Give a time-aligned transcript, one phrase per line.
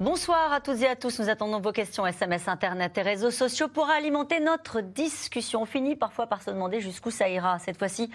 [0.00, 1.18] Bonsoir à toutes et à tous.
[1.18, 5.60] Nous attendons vos questions SMS, Internet et réseaux sociaux pour alimenter notre discussion.
[5.60, 7.58] On finit parfois par se demander jusqu'où ça ira.
[7.58, 8.10] Cette fois-ci,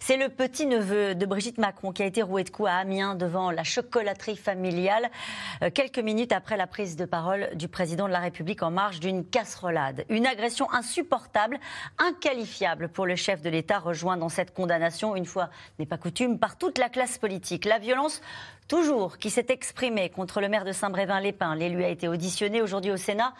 [0.00, 3.50] c'est le petit-neveu de Brigitte Macron qui a été roué de coups à Amiens devant
[3.50, 5.08] la chocolaterie familiale,
[5.62, 9.00] euh, quelques minutes après la prise de parole du président de la République en marge
[9.00, 10.04] d'une casserolade.
[10.10, 11.58] Une agression insupportable,
[11.96, 15.48] inqualifiable pour le chef de l'État, rejoint dans cette condamnation, une fois
[15.78, 17.64] n'est pas coutume, par toute la classe politique.
[17.64, 18.20] La violence
[18.70, 21.56] toujours, qui s'est exprimé contre le maire de Saint-Brévin-les-Pins.
[21.56, 23.34] L'élu a été auditionné aujourd'hui au Sénat.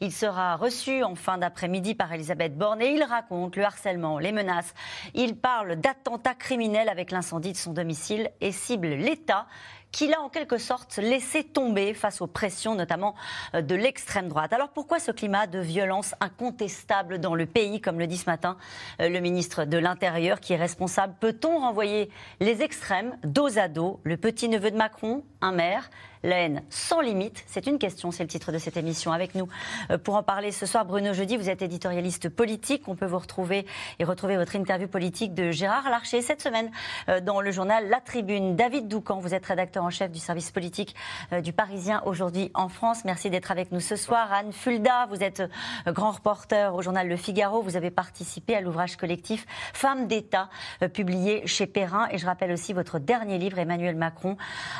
[0.00, 4.30] Il sera reçu en fin d'après-midi par Elisabeth Borne et il raconte le harcèlement, les
[4.30, 4.74] menaces.
[5.14, 9.48] Il parle d'attentats criminels avec l'incendie de son domicile et cible l'État
[9.92, 13.14] qu'il a en quelque sorte laissé tomber face aux pressions notamment
[13.54, 14.52] euh, de l'extrême droite.
[14.52, 18.56] Alors pourquoi ce climat de violence incontestable dans le pays, comme le dit ce matin
[19.00, 21.14] euh, le ministre de l'Intérieur qui est responsable?
[21.20, 24.00] Peut-on renvoyer les extrêmes dos à dos?
[24.04, 25.90] Le petit-neveu de Macron, un maire,
[26.26, 29.12] la haine sans limite C'est une question, c'est le titre de cette émission.
[29.12, 29.48] Avec nous
[29.90, 32.88] euh, pour en parler ce soir, Bruno Jeudi, vous êtes éditorialiste politique.
[32.88, 33.64] On peut vous retrouver
[33.98, 36.70] et retrouver votre interview politique de Gérard Larcher cette semaine
[37.08, 38.56] euh, dans le journal La Tribune.
[38.56, 40.96] David Doucan, vous êtes rédacteur en chef du service politique
[41.32, 43.04] euh, du Parisien aujourd'hui en France.
[43.04, 44.32] Merci d'être avec nous ce soir.
[44.32, 45.42] Anne Fulda, vous êtes
[45.86, 47.62] grand reporter au journal Le Figaro.
[47.62, 50.48] Vous avez participé à l'ouvrage collectif Femmes d'État,
[50.92, 52.08] publié chez Perrin.
[52.10, 54.36] Et je rappelle aussi votre dernier livre, Emmanuel Macron,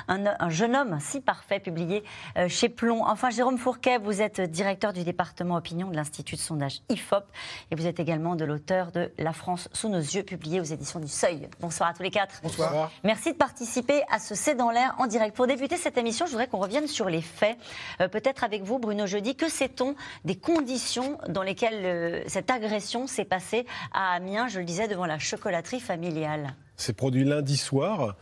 [0.08, 2.05] un, un jeune homme si parfait, publié
[2.37, 3.05] euh, chez Plomb.
[3.05, 7.25] Enfin, Jérôme Fourquet, vous êtes directeur du département opinion de l'Institut de sondage IFOP
[7.70, 11.01] et vous êtes également de l'auteur de La France sous nos yeux, publié aux éditions
[11.01, 11.48] du Seuil.
[11.61, 12.41] Bonsoir à tous les quatre.
[12.42, 12.91] Bonsoir.
[13.05, 15.34] Merci de participer à ce C'est dans l'air en direct.
[15.34, 17.57] Pour débuter cette émission, je voudrais qu'on revienne sur les faits.
[18.01, 23.07] Euh, peut-être avec vous, Bruno Jeudi, que sait-on des conditions dans lesquelles euh, cette agression
[23.07, 26.55] s'est passée à Amiens, je le disais, devant la chocolaterie familiale?
[26.77, 28.17] C'est produit lundi soir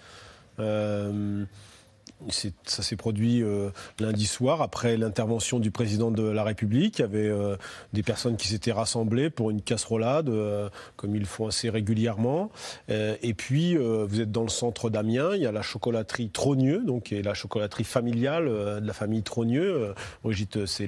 [2.31, 6.99] ça s'est produit euh, lundi soir après l'intervention du président de la République.
[6.99, 7.57] Il y avait euh,
[7.93, 12.51] des personnes qui s'étaient rassemblées pour une casserolade, euh, comme ils font assez régulièrement.
[12.89, 15.35] et puis, vous êtes dans le centre d'Amiens.
[15.35, 19.95] Il y a la chocolaterie Trogneux, donc et la chocolaterie familiale de la famille Trogneux.
[20.23, 20.87] Brigitte, c'est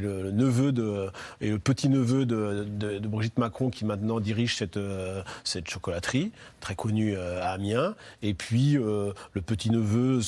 [0.00, 1.08] le, neveu de
[1.40, 4.78] et le petit neveu de, Brigitte Macron qui maintenant dirige cette
[5.44, 7.94] cette chocolaterie très connue à Amiens.
[8.22, 10.20] Et puis, le petit neveu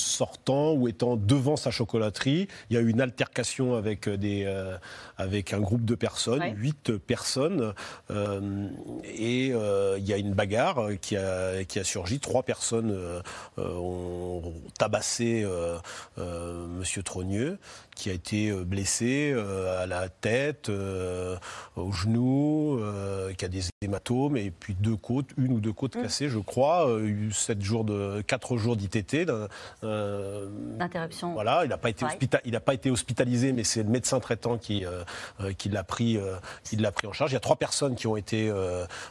[0.49, 4.77] ou étant devant sa chocolaterie, il y a eu une altercation avec, euh, des, euh,
[5.17, 7.73] avec un groupe de personnes, huit personnes,
[8.11, 8.69] euh,
[9.05, 12.21] et il y a une bagarre qui a, qui a surgi.
[12.21, 12.97] Trois personnes
[13.59, 15.47] ont tabassé
[16.17, 17.59] Monsieur Trogneux
[17.94, 21.37] qui a été euh, blessé euh, à la tête, euh,
[21.77, 22.81] au genou,
[23.37, 26.03] qui a des hématomes et puis deux côtes, une ou deux côtes mm.
[26.03, 26.88] cassées, je crois.
[27.00, 29.27] eu sept jours de, quatre jours d'ITT.
[29.83, 31.33] D'interruption.
[31.33, 32.06] Voilà, il n'a pas été
[32.44, 34.84] il pas été hospitalisé, mais c'est le médecin traitant qui
[35.59, 36.19] qui l'a pris,
[36.62, 37.33] qui l'a pris en charge.
[37.33, 38.53] Il y a trois personnes qui ont été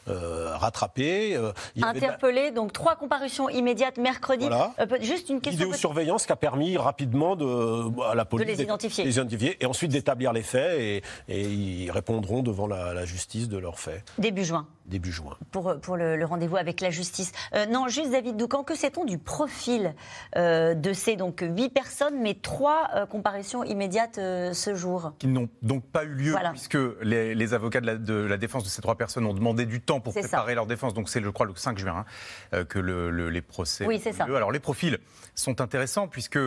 [0.08, 1.40] rattrapées.
[1.82, 4.46] Interpellées, donc trois comparutions immédiates mercredi.
[4.48, 4.74] Voilà.
[5.02, 5.66] juste une question.
[5.66, 8.48] Vidéosurveillance qui a permis rapidement de à la police
[8.82, 9.58] les identifier.
[9.62, 14.04] et ensuite d'établir les faits et, ils répondront devant la, justice de leurs faits.
[14.18, 14.68] Début juin.
[14.86, 15.38] Début juin.
[15.52, 17.32] Pour, pour le, rendez-vous avec la justice.
[17.54, 19.96] Euh, non, juste David Doucan, que sait-on du profil
[20.36, 25.14] euh, de ces donc huit personnes, mais trois euh, comparaisons immédiates ce jour?
[25.20, 28.96] Qui n'ont donc pas eu lieu puisque les, avocats de la, défense de ces trois
[28.96, 30.94] personnes ont demandé du temps pour préparer leur défense.
[30.94, 32.06] Donc c'est, je crois, le 5 juin
[32.52, 33.86] hein, que les procès.
[33.86, 34.26] Oui, c'est ça.
[34.26, 34.98] Alors les profils
[35.36, 36.40] sont intéressants puisque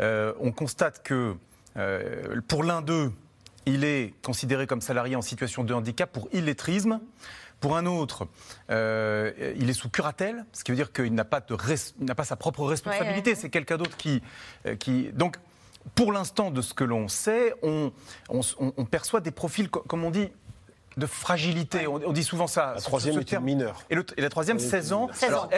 [0.00, 1.34] on constate que
[1.76, 3.12] euh, pour l'un d'eux,
[3.66, 7.00] il est considéré comme salarié en situation de handicap pour illettrisme.
[7.60, 8.26] Pour un autre,
[8.70, 12.64] euh, il est sous curatelle, ce qui veut dire qu'il n'a pas, pas sa propre
[12.64, 13.34] responsabilité.
[13.34, 14.22] C'est quelqu'un d'autre qui,
[14.64, 15.10] euh, qui.
[15.12, 15.36] Donc,
[15.94, 17.92] pour l'instant, de ce que l'on sait, on,
[18.30, 20.30] on, perçoit des profils, comme on dit,
[20.96, 21.86] de fragilité.
[21.86, 22.72] On, dit souvent ça.
[22.76, 23.84] La troisième est mineur.
[23.90, 25.10] Et, et, la troisième, 16 ans.
[25.12, 25.48] 16 ans.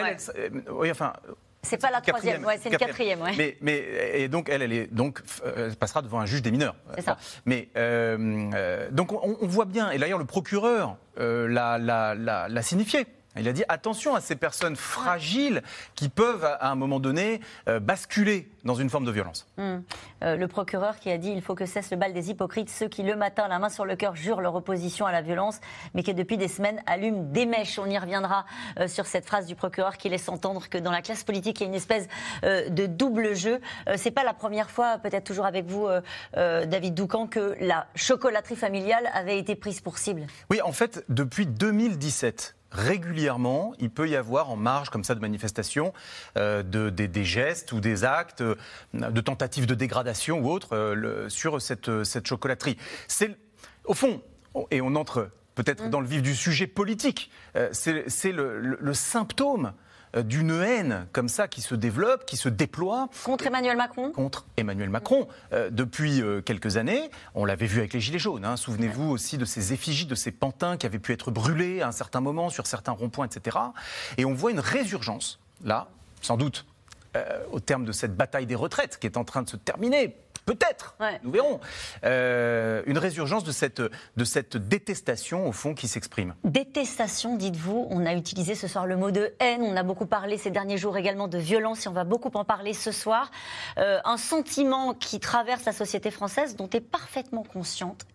[0.71, 1.13] oui, enfin,
[1.63, 3.21] c'est pas la troisième, ouais, c'est une quatrième.
[3.21, 3.31] Ouais.
[3.37, 3.83] Mais, mais,
[4.15, 6.75] et donc, elle, elle, est, donc, euh, passera devant un juge des mineurs.
[6.95, 7.17] C'est ça.
[7.45, 13.05] Mais, euh, euh, donc, on, voit bien, et d'ailleurs, le procureur l'a signifié.
[13.37, 15.63] Il a dit attention à ces personnes fragiles
[15.95, 19.47] qui peuvent, à un moment donné, euh, basculer dans une forme de violence.
[19.57, 19.83] Hum.
[20.23, 22.87] Euh, le procureur qui a dit il faut que cesse le bal des hypocrites, ceux
[22.87, 25.59] qui le matin, la main sur le cœur, jurent leur opposition à la violence,
[25.93, 27.79] mais qui depuis des semaines allument des mèches.
[27.79, 28.45] On y reviendra
[28.79, 31.63] euh, sur cette phrase du procureur qui laisse entendre que dans la classe politique, il
[31.63, 32.07] y a une espèce
[32.43, 33.59] de double jeu.
[33.95, 35.87] C'est pas la première fois, peut-être toujours avec vous,
[36.35, 40.27] David Doucan, que la chocolaterie familiale avait été prise pour cible.
[40.49, 45.19] Oui, en fait, depuis 2017 régulièrement, il peut y avoir en marge comme ça de
[45.19, 45.93] manifestations
[46.37, 48.55] euh, de, des, gestes ou des actes, euh,
[48.93, 52.77] de tentatives de dégradation ou autres euh, sur cette, cette chocolaterie.
[53.07, 53.37] C'est
[53.85, 54.21] au fond,
[54.71, 55.89] et on entre peut-être mmh.
[55.89, 57.29] dans le vif du sujet politique,
[57.71, 59.73] c'est le, le, symptôme
[60.21, 63.09] d'une haine comme ça qui se développe, qui se déploie.
[63.23, 65.27] Contre Emmanuel Macron Contre Emmanuel Macron.
[65.53, 68.45] Euh, depuis euh, quelques années, on l'avait vu avec les Gilets jaunes.
[68.45, 68.57] Hein.
[68.57, 71.91] Souvenez-vous aussi de ces effigies, de ces pantins qui avaient pu être brûlés à un
[71.91, 73.57] certain moment sur certains ronds-points, etc.
[74.17, 75.87] Et on voit une résurgence, là,
[76.21, 76.65] sans doute,
[77.51, 80.15] au terme de cette bataille des retraites qui est en train de se terminer
[80.45, 81.59] Peut-être, nous verrons.
[82.03, 86.35] Euh, une résurgence de cette, de cette détestation, au fond, qui s'exprime.
[86.43, 87.87] Détestation, dites-vous.
[87.89, 89.61] On a utilisé ce soir le mot de haine.
[89.61, 92.43] On a beaucoup parlé ces derniers jours également de violence et on va beaucoup en
[92.43, 93.31] parler ce soir.
[93.77, 98.05] Euh, un sentiment qui traverse la société française dont est parfaitement consciente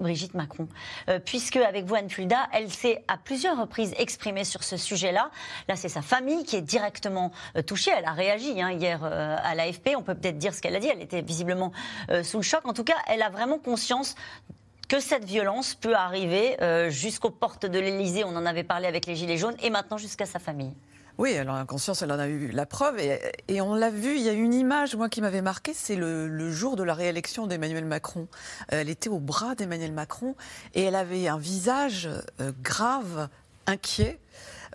[0.00, 0.68] Brigitte Macron,
[1.08, 5.30] euh, puisque avec vous, Anne Fulda, elle s'est à plusieurs reprises exprimée sur ce sujet-là.
[5.68, 7.92] Là, c'est sa famille qui est directement euh, touchée.
[7.96, 9.90] Elle a réagi hein, hier euh, à l'AFP.
[9.96, 10.88] On peut peut-être dire ce qu'elle a dit.
[10.88, 11.72] Elle était visiblement
[12.22, 12.66] sous le choc.
[12.66, 14.14] En tout cas, elle a vraiment conscience
[14.88, 16.56] que cette violence peut arriver
[16.90, 18.24] jusqu'aux portes de l'Élysée.
[18.24, 20.72] On en avait parlé avec les Gilets jaunes et maintenant jusqu'à sa famille.
[21.16, 22.98] Oui, elle en a conscience, elle en a eu la preuve.
[23.48, 26.50] Et, on l'a vu, il y a une image, moi, qui m'avait marqué, c'est le,
[26.50, 28.26] jour de la réélection d'Emmanuel Macron.
[28.68, 30.34] Elle était au bras d'Emmanuel Macron
[30.74, 32.08] et elle avait un visage
[32.40, 33.28] euh, grave,
[33.66, 34.18] inquiet.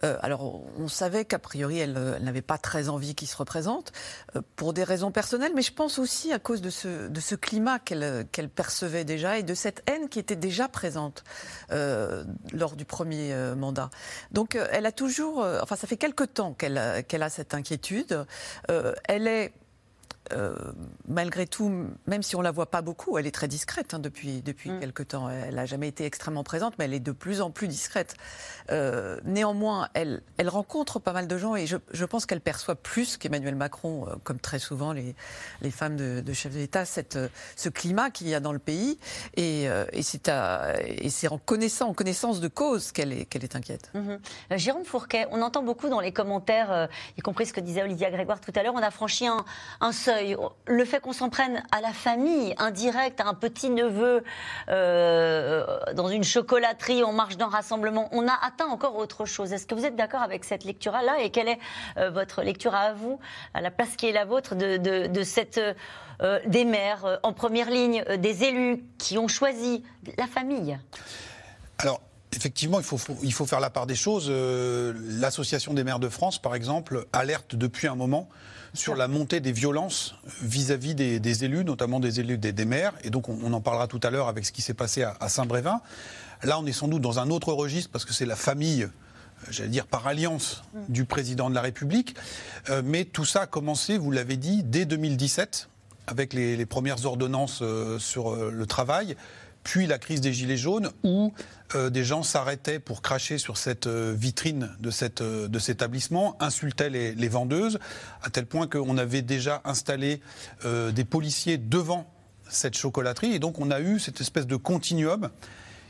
[0.03, 3.91] Euh, alors, on savait qu'a priori, elle, euh, n'avait pas très envie qu'il se représente,
[4.35, 8.49] euh, pour des raisons personnelles, mais je pense aussi à cause de ce, climat qu'elle
[8.53, 11.23] percevait déjà et de cette haine qui était déjà présente
[11.69, 13.89] lors du premier mandat.
[14.31, 18.25] Donc, elle a toujours, enfin, ça fait quelque temps qu'elle qu'elle a cette inquiétude.
[18.67, 19.53] elle est
[20.33, 20.55] euh,
[21.07, 24.41] malgré tout, même si on la voit pas beaucoup, elle est très discrète hein, depuis,
[24.41, 24.79] depuis mm.
[24.79, 25.29] quelque temps.
[25.29, 28.15] Elle n'a jamais été extrêmement présente, mais elle est de plus en plus discrète.
[28.71, 32.75] Euh, néanmoins, elle, elle rencontre pas mal de gens et je, je pense qu'elle perçoit
[32.75, 35.15] plus qu'Emmanuel Macron, euh, comme très souvent les,
[35.61, 37.17] les femmes de, de chefs d'État, cette,
[37.55, 38.99] ce climat qu'il y a dans le pays.
[39.35, 43.91] Et, et c'est en connaissant, en connaissance de cause qu'elle est, qu'elle est inquiète.
[43.95, 44.57] Mm-hmm.
[44.57, 46.87] Jérôme Fourquet, on entend beaucoup dans les commentaires,
[47.17, 49.43] y compris ce que disait Olivia Grégoire tout à l'heure, on a franchi un,
[49.81, 50.18] un seuil
[50.65, 54.23] le fait qu'on s'en prenne à la famille, indirect, à un petit neveu,
[54.69, 59.53] euh, dans une chocolaterie, on marche d'un rassemblement, on a atteint encore autre chose.
[59.53, 61.59] Est-ce que vous êtes d'accord avec cette lecture-là et quelle est
[61.97, 63.19] euh, votre lecture à vous,
[63.53, 65.59] à la place qui est la vôtre, de, cette
[66.21, 69.83] euh, des maires en première ligne, des élus qui ont choisi
[70.17, 70.77] la famille?
[71.77, 72.01] Alors,
[72.31, 74.29] Effectivement, il faut, il faut faire la part des choses.
[74.29, 78.29] L'association des maires de France, par exemple, alerte depuis un moment
[78.73, 82.93] sur la montée des violences vis-à-vis des, élus, notamment des élus des, maires.
[83.03, 85.81] Et donc, on, en parlera tout à l'heure avec ce qui s'est passé à, Saint-Brévin.
[86.43, 88.87] Là, on est sans doute dans un autre registre parce que c'est la famille euh,
[89.49, 90.79] j'allais dire par alliance mm.
[90.89, 92.15] du président de la République.
[92.69, 95.69] Euh, mais tout ça a commencé, vous l'avez dit, dès 2017,
[96.07, 99.15] avec les, premières ordonnances euh, sur le travail,
[99.63, 101.33] puis la crise des Gilets jaunes, où
[101.75, 105.77] euh, des gens s'arrêtaient pour cracher sur cette euh, vitrine de, cette, euh, de cet
[105.77, 107.79] établissement, insultaient les, vendeuses,
[108.23, 110.19] à tel point qu'on avait déjà installé
[110.63, 112.11] des policiers devant
[112.49, 113.33] cette chocolaterie.
[113.33, 115.29] Et donc on a eu cette espèce de continuum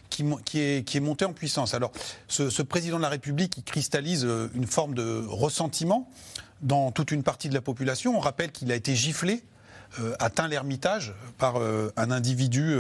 [0.09, 1.73] qui, est, qui est, monté en puissance.
[1.73, 1.93] Alors,
[2.27, 6.09] ce, ce, président de la République, il cristallise une forme de ressentiment
[6.61, 8.17] dans toute une partie de la population.
[8.17, 9.43] On rappelle qu'il a été giflé,
[10.19, 12.77] atteint l'Ermitage par un individu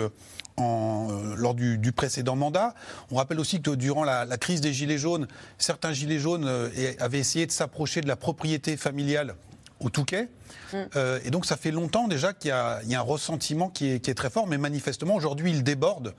[0.59, 2.73] euh, lors du, du, précédent mandat.
[3.11, 6.69] On rappelle aussi que durant la, la crise des Gilets jaunes, certains Gilets jaunes euh,
[6.99, 9.35] avaient essayé de s'approcher de la propriété familiale
[9.79, 10.27] au Touquet.
[10.73, 10.77] Mm.
[10.95, 13.99] Euh, et donc ça fait longtemps déjà qu'il y, y, a un ressentiment qui est,
[13.99, 16.13] qui est très fort, mais manifestement aujourd'hui il déborde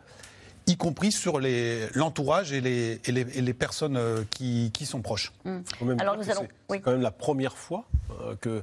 [0.71, 1.41] y compris sur
[1.95, 5.33] l'entourage et les, et, les, et les, personnes euh, qui, qui sont proches.
[5.45, 5.61] Mm.
[5.99, 6.47] Alors nous allons.
[6.71, 7.85] C'est quand même la première fois
[8.21, 8.63] euh,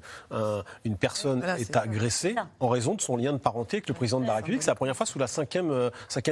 [0.83, 4.25] qu'une personne est, agressée en raison de son lien de parenté avec le président de
[4.25, 4.63] la République.
[4.63, 5.89] C'est la première fois sous la 5e, euh,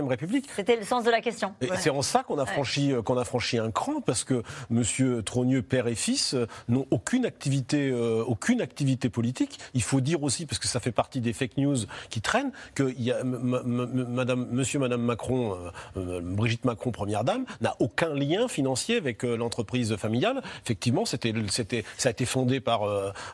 [0.08, 0.48] République.
[0.56, 1.54] C'était le sens de la question.
[1.60, 5.22] Et c'est en ça qu'on a, franchi, qu'on a franchi un cran, parce que M.
[5.24, 6.36] Trogneux, père et fils,
[6.70, 7.92] n'ont aucune activité,
[8.26, 9.60] aucune activité politique.
[9.74, 11.78] Il faut dire aussi, parce que ça fait partie des fake news
[12.10, 14.48] qui traînent, que y a, madame,
[14.80, 15.58] madame Macron
[15.96, 20.42] Brigitte Macron, première dame, n'a aucun lien financier avec l'entreprise familiale.
[20.64, 22.82] Effectivement, c'était, c'était, ça a été fondé par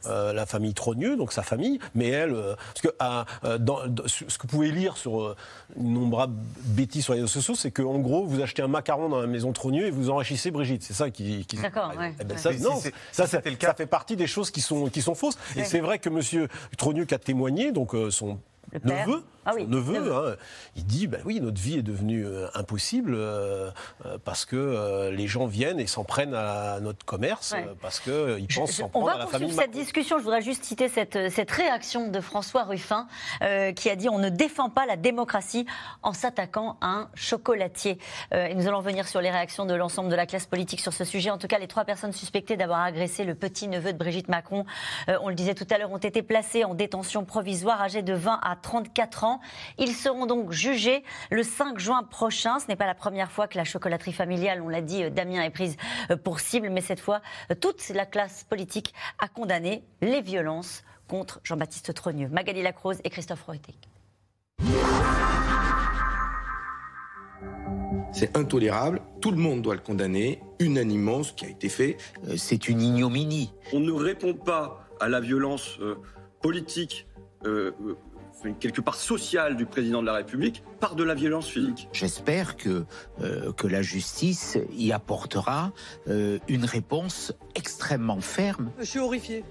[0.06, 2.36] la famille Trogneux, donc sa famille, mais elle,
[2.74, 5.36] parce que dans, ce que vous pouvez lire sur
[5.78, 6.36] une nombrable
[6.66, 9.52] bêtise sur les réseaux sociaux, c'est qu'en gros, vous achetez un macaron dans la maison
[9.54, 10.84] Trogneux et vous enrichissez Brigitte.
[10.84, 11.46] C'est ça qui.
[11.62, 11.94] D'accord.
[12.20, 12.80] Eh ben, ça, non,
[13.12, 15.38] ça, ça, fait partie des choses qui sont, qui sont fausses.
[15.56, 16.48] Et c'est vrai que M.
[16.78, 18.40] Trogneux a témoigné, donc son
[18.84, 20.36] neveu, ah oui, neveu, hein,
[20.76, 23.72] il dit bah oui, notre vie est devenue euh, impossible euh,
[24.06, 28.72] euh, parce que les gens viennent et s'en prennent à notre commerce parce qu'ils pensent
[28.72, 29.52] s'en prendre à la famille.
[29.52, 30.20] On va cette discussion.
[30.20, 33.08] Je voudrais juste citer cette, cette réaction de François Ruffin
[33.76, 35.66] qui a dit on ne défend pas la démocratie
[36.04, 37.98] en s'attaquant à un chocolatier.
[38.32, 41.04] et nous allons venir sur les réactions de l'ensemble de la classe politique sur ce
[41.04, 41.32] sujet.
[41.32, 44.66] En tout cas, les trois personnes suspectées d'avoir agressé le petit neveu de Brigitte Macron,
[45.08, 48.40] on le disait tout à l'heure, ont été placées en détention provisoire, âgées de 20
[48.42, 49.31] à 34 ans.
[49.78, 52.60] Ils seront donc jugés le 5 juin prochain.
[52.60, 55.44] Ce n'est pas la première fois que la chocolaterie familiale, on l'a dit, euh, Damien
[55.44, 55.78] est prise
[56.10, 57.22] euh, pour cible, mais cette fois,
[57.52, 62.30] euh, toute la classe politique a condamné les violences contre Jean-Baptiste Trogneux.
[62.30, 63.76] Magali Lacrose et Christophe Reutig.
[68.14, 71.98] C'est intolérable, tout le monde doit le condamner, unanimement, ce qui a été fait.
[72.38, 73.54] C'est une ignominie.
[73.74, 75.80] On ne répond pas à la violence
[76.42, 77.08] politique
[78.60, 81.88] quelque part sociale du président de la République par de la violence physique.
[81.94, 82.86] J'espère que,
[83.22, 85.72] euh, que la justice y apportera
[86.08, 88.72] euh, une réponse extrêmement ferme.
[88.80, 89.44] Je suis horrifié.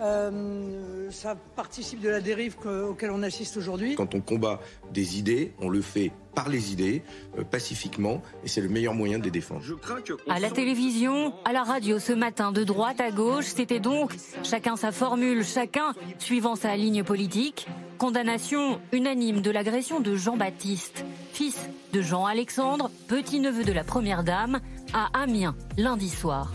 [0.00, 2.56] Euh, ça participe de la dérive
[2.88, 3.94] auquel on assiste aujourd'hui.
[3.94, 4.60] Quand on combat
[4.92, 7.02] des idées, on le fait par les idées,
[7.36, 9.60] euh, pacifiquement, et c'est le meilleur moyen de les défendre.
[9.62, 13.46] Je crains que à la télévision, à la radio ce matin, de droite à gauche,
[13.46, 14.14] c'était donc
[14.44, 17.66] chacun sa formule, chacun suivant sa ligne politique.
[17.98, 24.60] Condamnation unanime de l'agression de Jean-Baptiste, fils de Jean-Alexandre, petit-neveu de la Première Dame,
[24.94, 26.52] à Amiens, lundi soir.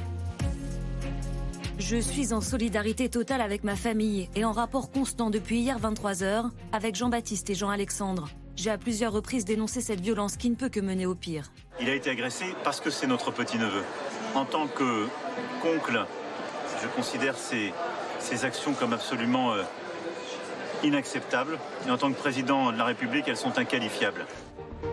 [1.85, 6.49] Je suis en solidarité totale avec ma famille et en rapport constant depuis hier 23h
[6.71, 8.29] avec Jean-Baptiste et Jean-Alexandre.
[8.55, 11.51] J'ai à plusieurs reprises dénoncé cette violence qui ne peut que mener au pire.
[11.81, 13.83] Il a été agressé parce que c'est notre petit-neveu.
[14.33, 15.07] En tant que
[15.61, 16.05] qu'oncle,
[16.81, 17.73] je considère ces,
[18.17, 19.63] ces actions comme absolument euh,
[20.85, 21.59] inacceptables.
[21.85, 24.25] Et en tant que président de la République, elles sont inqualifiables.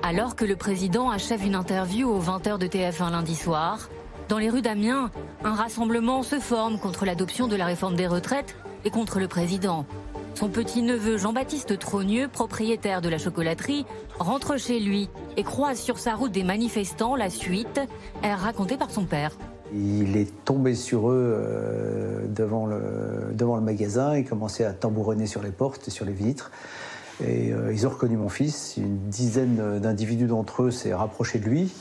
[0.02, 3.88] Alors que le président achève une interview aux 20h de TF1 lundi soir,
[4.30, 5.10] dans les rues d'Amiens,
[5.42, 9.86] un rassemblement se forme contre l'adoption de la réforme des retraites et contre le président.
[10.36, 13.86] Son petit-neveu Jean-Baptiste Trogneux, propriétaire de la chocolaterie,
[14.20, 17.16] rentre chez lui et croise sur sa route des manifestants.
[17.16, 17.80] La suite
[18.22, 19.32] racontée par son père.
[19.74, 25.26] Il est tombé sur eux euh, devant, le, devant le magasin et commençait à tambouronner
[25.26, 26.52] sur les portes et sur les vitres.
[27.20, 28.76] Et euh, ils ont reconnu mon fils.
[28.76, 31.72] Une dizaine d'individus d'entre eux s'est rapproché de lui.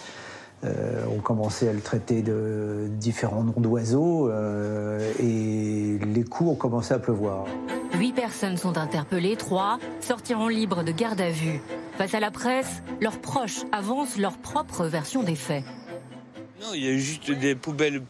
[0.65, 6.55] Euh, ont commencé à le traiter de différents noms d'oiseaux euh, et les coups ont
[6.55, 7.45] commencé à pleuvoir.
[7.97, 11.61] Huit personnes sont interpellées, trois sortiront libres de garde à vue.
[11.97, 15.63] Face à la presse, leurs proches avancent leur propre version des faits.
[16.61, 18.01] Non, il y a eu juste des poubelles,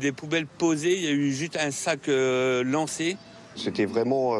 [0.00, 3.18] des poubelles posées, il y a eu juste un sac euh, lancé.
[3.58, 4.34] C'était vraiment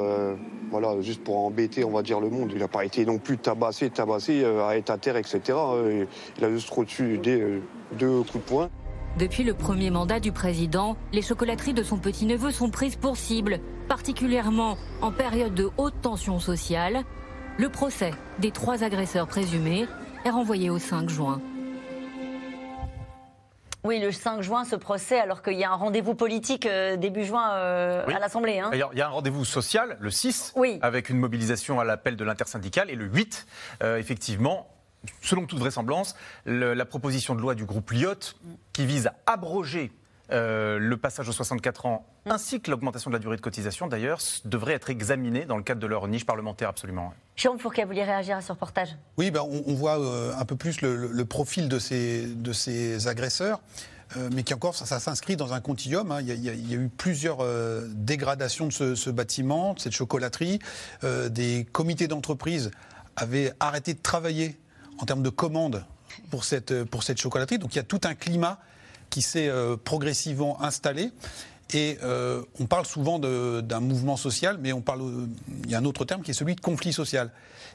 [0.71, 2.51] voilà, juste pour embêter, on va dire, le monde.
[2.53, 5.41] Il n'a pas été non plus tabassé, tabassé, euh, à être à terre, etc.
[5.49, 6.05] Euh,
[6.39, 7.63] il a juste reçu des, euh,
[7.99, 8.71] deux coups de poing.
[9.19, 13.61] Depuis le premier mandat du président, les chocolateries de son petit-neveu sont prises pour cible,
[13.89, 17.03] particulièrement en période de haute tension sociale.
[17.59, 19.87] Le procès des trois agresseurs présumés
[20.25, 21.41] est renvoyé au 5 juin.
[23.85, 27.25] Oui, le 5 juin, ce procès, alors qu'il y a un rendez-vous politique euh, début
[27.25, 28.59] juin euh, à l'Assemblée.
[28.59, 28.71] Hein.
[28.73, 32.91] Il y a un rendez-vous social, le 6, avec une mobilisation à l'appel de l'intersyndicale,
[32.91, 33.47] et le 8,
[33.83, 34.69] euh, effectivement,
[35.23, 38.35] selon toute vraisemblance, la proposition de loi du groupe Lyot
[38.73, 39.93] qui vise à abroger
[40.31, 44.75] le passage aux 64 ans ainsi que l'augmentation de la durée de cotisation, d'ailleurs, devrait
[44.75, 47.13] être examinée dans le cadre de leur niche parlementaire, absolument.
[47.37, 48.97] Jérôme Fourquet, vous voulez réagir à ce reportage?
[49.17, 53.61] Oui, ben, on, voit euh, un peu plus le, profil de ces, de ces agresseurs.
[54.17, 56.11] Euh, mais qui encore, ça, s'inscrit dans un continuum.
[56.11, 56.21] Hein.
[56.23, 60.59] Il, y a, eu plusieurs euh, dégradations de ce, bâtiment, de cette chocolaterie.
[61.03, 62.71] des comités d'entreprise
[63.17, 64.59] avaient arrêté de travailler
[64.99, 65.85] en termes de commandes
[66.31, 67.59] pour cette, pour cette chocolaterie.
[67.59, 68.59] Donc il y a tout un climat
[69.19, 69.51] qui s'est
[69.85, 71.11] progressivement installé.
[71.75, 75.03] Et euh, on parle souvent d'un mouvement social, mais on parle,
[75.65, 77.31] il y a un autre terme qui est celui de conflit social.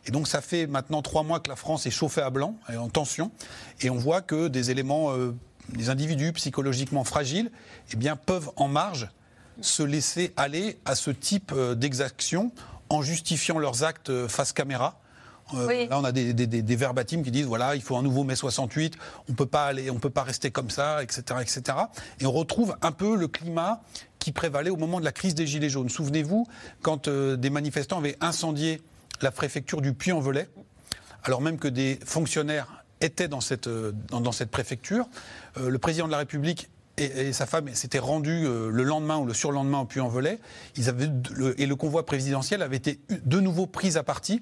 [0.07, 2.77] Et donc ça fait maintenant trois mois que la France est chauffée à blanc, et
[2.77, 3.31] en tension,
[3.81, 5.35] et on voit que des éléments, euh,
[5.69, 7.51] des individus psychologiquement fragiles,
[7.91, 9.09] eh bien, peuvent en marge
[9.61, 12.51] se laisser aller à ce type euh, d'exaction
[12.89, 14.99] en justifiant leurs actes face caméra,
[15.53, 15.87] Euh, Oui.
[15.87, 18.23] Là, on a des, des, des, des verbatims qui disent voilà, il faut un nouveau
[18.23, 18.95] mai 68,
[19.29, 21.61] on peut pas aller, on peut pas rester comme ça, etc., etc.
[22.19, 23.81] Et on retrouve un peu le climat
[24.19, 25.89] qui prévalait au moment de la crise des Gilets jaunes.
[25.89, 26.47] Souvenez-vous,
[26.81, 28.81] quand euh, des manifestants avaient incendié
[29.21, 30.47] la préfecture du Puy-en-Velay,
[31.23, 35.07] alors même que des fonctionnaires étaient dans cette, euh, dans, dans cette préfecture,
[35.57, 39.17] euh, le président de la République et, et sa femme s'étaient rendus euh, le lendemain
[39.17, 40.39] ou le surlendemain au Puy-en-Velay.
[40.77, 44.41] Ils avaient le- et le convoi présidentiel avait été de nouveau pris à partie.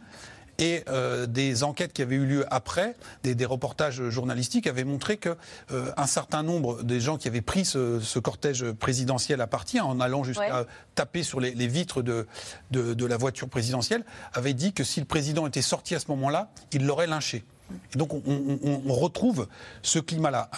[0.57, 5.17] Et euh, des enquêtes qui avaient eu lieu après, des, des reportages journalistiques, avaient montré
[5.17, 5.35] que
[5.71, 9.79] euh, un certain nombre des gens qui avaient pris ce, ce cortège présidentiel à partie,
[9.79, 10.65] en allant jusqu'à Ouais.
[10.95, 12.27] taper sur les, les vitres de,
[12.71, 14.03] de, de la voiture présidentielle,
[14.33, 17.43] avaient dit que si le président était sorti à ce moment-là, il l'aurait lynché.
[17.93, 19.47] Et donc on, on- on- on retrouve
[19.81, 20.49] ce climat-là.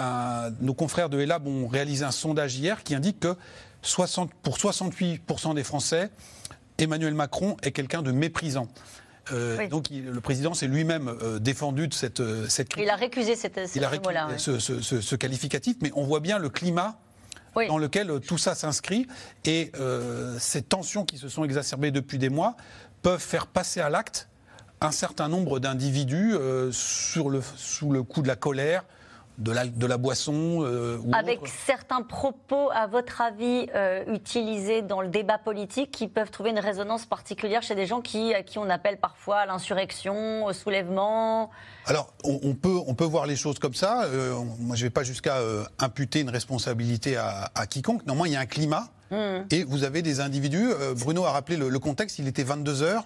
[0.62, 3.35] Nos confrères de ELAB ont réalisé un sondage hier qui indique que
[3.83, 6.09] 60, pour 68% des Français,
[6.79, 8.67] Emmanuel Macron est quelqu'un de méprisant.
[9.31, 9.67] Euh, Oui.
[9.69, 12.87] Donc il- le président s'est lui-même euh, défendu de cette, euh, cette critique.
[12.87, 13.89] Il a récusé cette, ce Il a
[14.27, 14.37] ouais.
[14.37, 16.97] ce, ce- ce- ce qualificatif, mais on voit bien le climat
[17.67, 19.07] dans lequel tout ça s'inscrit
[19.45, 19.71] et
[20.39, 22.57] ces tensions qui se sont exacerbées depuis des mois
[23.03, 24.27] peuvent faire passer à l'acte
[24.81, 28.83] un certain nombre d'individus euh, sous le coup de la colère,
[29.37, 31.51] de la, de la boisson euh, ou Avec autre.
[31.65, 36.59] certains propos, à votre avis, euh, utilisés dans le débat politique qui peuvent trouver une
[36.59, 41.49] résonance particulière chez des gens qui, à qui on appelle parfois à l'insurrection, au soulèvement.
[41.85, 44.03] Alors, on, on peut, on peut voir les choses comme ça.
[44.03, 45.37] Euh, moi, je ne vais pas jusqu'à
[45.79, 48.05] imputer une responsabilité à, à quiconque.
[48.05, 49.43] Néanmoins, il y a un climat Hmm.
[49.51, 50.71] et vous avez des individus.
[50.97, 52.17] Bruno a rappelé le, le contexte.
[52.17, 53.03] Il était 22 heures.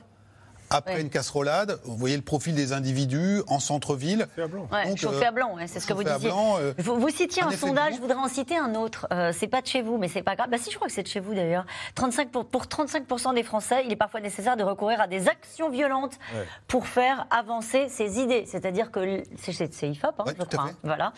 [0.69, 4.27] Après une casserolade, vous voyez le profil des individus en centre-ville.
[4.37, 6.29] Ouais, chauffé euh, à blanc, ouais, c'est ce que vous disiez.
[6.29, 9.07] blanc, euh, vous, vous citiez un sondage, je voudrais en citer un autre.
[9.11, 10.49] Euh, c'est pas de chez vous, mais c'est pas grave.
[10.49, 11.65] Bah si, je crois que c'est de chez vous d'ailleurs.
[11.95, 15.69] 35 pour, pour 35% des Français, il est parfois nécessaire de recourir à des actions
[15.69, 16.45] violentes Ouais.
[16.67, 18.45] pour faire avancer ses idées.
[18.47, 20.63] C'est-à-dire que c'est IFOP, hein, je crois.
[20.65, 21.13] hein, voilà.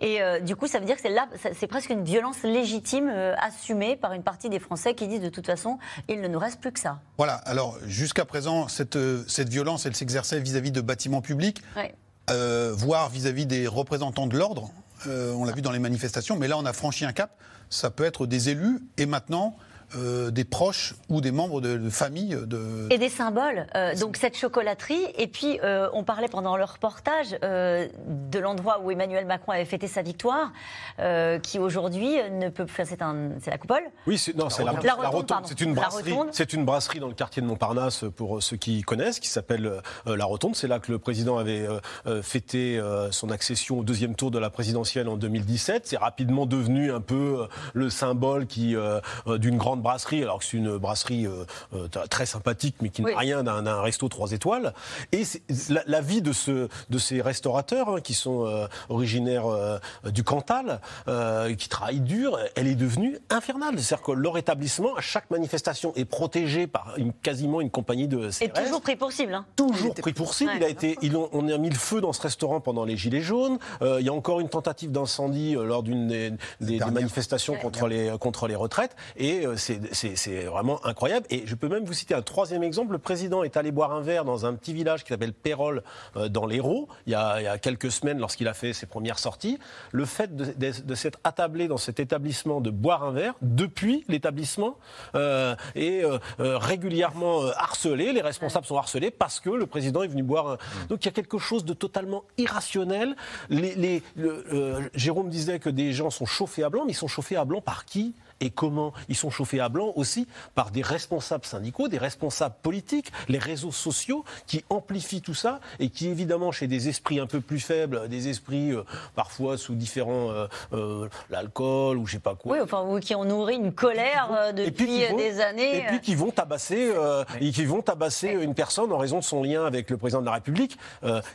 [0.00, 3.08] Et euh, du coup, ça veut dire que c'est là, c'est presque une violence légitime
[3.12, 5.78] euh, assumée par une partie des Français qui disent de toute façon,
[6.08, 6.98] il ne nous reste plus que ça.
[7.16, 7.34] Voilà.
[7.46, 11.94] Alors, jusqu'à présent, cette, euh, cette violence, elle s'exerçait vis-à-vis de bâtiments publics, Ouais.
[12.30, 14.70] euh, voire vis-à-vis des représentants de l'ordre.
[15.06, 17.30] Euh, on l'a vu dans les manifestations, mais là, on a franchi un cap.
[17.70, 19.56] Ça peut être des élus et maintenant
[19.96, 22.86] euh, des proches ou des membres de, de famille de.
[22.90, 23.66] Et des symboles.
[23.74, 25.06] Euh, donc cette chocolaterie.
[25.16, 29.64] Et puis euh, on parlait pendant le reportage euh, de l'endroit où Emmanuel Macron avait
[29.64, 30.52] fêté sa victoire,
[30.98, 32.84] euh, qui aujourd'hui ne peut plus.
[32.86, 33.82] C'est un, c'est la coupole.
[34.06, 34.84] Oui, c'est, non, c'est la, rotonde.
[34.86, 35.44] la La rotonde.
[35.46, 36.12] C'est une La brasserie.
[36.12, 36.28] rotonde.
[36.32, 39.66] C'est une brasserie dans le quartier de Montparnasse pour ceux qui connaissent, qui s'appelle
[40.06, 40.54] euh, la Rotonde.
[40.56, 44.30] C'est là que le président avait euh, euh, fêté euh, son accession au deuxième tour
[44.30, 45.86] de la présidentielle en 2017.
[45.86, 50.38] C'est rapidement devenu un peu euh, le symbole qui euh, euh, d'une grande brasserie, alors
[50.38, 53.14] que c'est une brasserie euh, euh, très sympathique, mais qui n'a Oui.
[53.16, 54.72] rien d'un, resto trois étoiles.
[55.12, 55.22] Et
[55.68, 59.78] la, la vie de ce de ces restaurateurs hein, qui sont euh, originaires euh,
[60.10, 63.78] du Cantal, euh, qui travaillent dur, elle est devenue infernale.
[63.80, 68.28] C'est-à-dire que leur établissement, à chaque manifestation, est protégé par une, quasiment une compagnie de
[68.40, 68.64] Et CRS.
[68.64, 69.34] toujours pris pour cible.
[69.34, 69.44] hein.
[69.56, 70.52] Toujours pris pour cible.
[70.56, 72.96] Il a été, ils ont- on a mis le feu dans ce restaurant pendant les
[72.96, 73.58] Gilets jaunes.
[73.82, 77.54] Euh, il y a encore une tentative d'incendie euh, lors d'une des, des- des manifestations
[77.56, 78.96] contre les, contre les retraites.
[79.16, 81.26] Et euh, c'est c'est- vraiment incroyable.
[81.30, 82.92] Et je peux même vous citer un troisième exemple.
[82.92, 85.82] Le président est allé boire un verre dans un petit village qui s'appelle Pérol,
[86.16, 88.86] euh, dans l'Hérault, il, y a- il y a quelques semaines lorsqu'il a fait ses
[88.86, 89.58] premières sorties.
[89.92, 94.04] Le fait de, de- de s'être attablé dans cet établissement, de boire un verre, depuis
[94.08, 94.76] l'établissement,
[95.14, 96.18] euh, est euh,
[96.58, 98.12] régulièrement harcelé.
[98.12, 100.58] Les responsables sont harcelés parce que le président est venu boire un...
[100.88, 103.16] Donc il y a quelque chose de totalement irrationnel.
[103.50, 107.08] Les, les- le- Jérôme disait que des gens sont chauffés à blanc, mais ils sont
[107.08, 108.14] chauffés à blanc par qui?
[108.40, 113.12] Et comment Ils sont chauffés à blanc aussi par des responsables syndicaux, des responsables politiques,
[113.28, 117.40] les réseaux sociaux qui amplifient tout ça et qui évidemment chez des esprits un peu
[117.40, 118.82] plus faibles, des esprits euh,
[119.14, 122.52] parfois sous différents euh, euh, l'alcool ou je sais pas quoi.
[122.56, 125.78] Oui, enfin, qui ont nourri une colère puis depuis vont- des années.
[125.78, 126.92] Et puis qui vont tabasser,
[127.40, 130.26] et qui vont tabasser une personne en raison de son lien avec le président de
[130.26, 130.78] la République.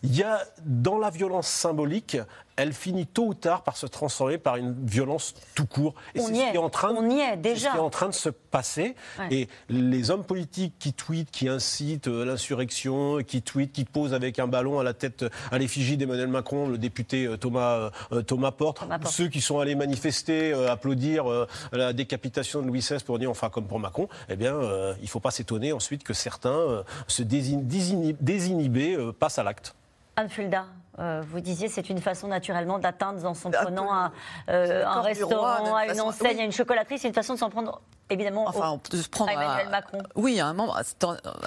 [0.04, 2.18] Il y a dans la violence symbolique,
[2.56, 5.96] elle finit tôt ou tard par se transformer par une violence tout court.
[6.16, 6.50] Et On c'est y ce est.
[6.52, 7.68] qui est en train, On y est, c'est déjà.
[7.70, 8.96] ce qui est en train de se passer.
[9.20, 9.28] Ouais.
[9.32, 14.40] Et les hommes politiques qui tweetent, qui incitent euh, l'insurrection, qui tweetent, qui posent avec
[14.40, 18.52] un ballon à la tête, à l'effigie d'Emmanuel Macron, le député euh, Thomas euh, Thomas
[18.52, 19.14] Porte, Thomas Porte.
[19.14, 23.30] ceux qui sont allés manifester, euh, applaudir euh, la décapitation de Louis XVI pour dire
[23.32, 26.52] enfin comme pour Macron, eh bien, euh, il ne faut pas s'étonner ensuite que certains
[26.52, 29.76] euh, se désin- désinhib- désinhibés euh, passent à l'acte.
[30.16, 30.66] Anne Fulda,
[31.00, 34.12] euh, vous disiez c'est une façon naturellement d'atteindre en s'en prenant à
[34.50, 36.42] euh, un roi, restaurant, à une façon- enseigne, oui.
[36.42, 39.32] à une chocolaterie, c'est une façon de s'en prendre évidemment Enfin, au- peut se prendre
[39.32, 39.98] à Emmanuel à- Macron.
[40.14, 40.82] Oui, à un moment, un,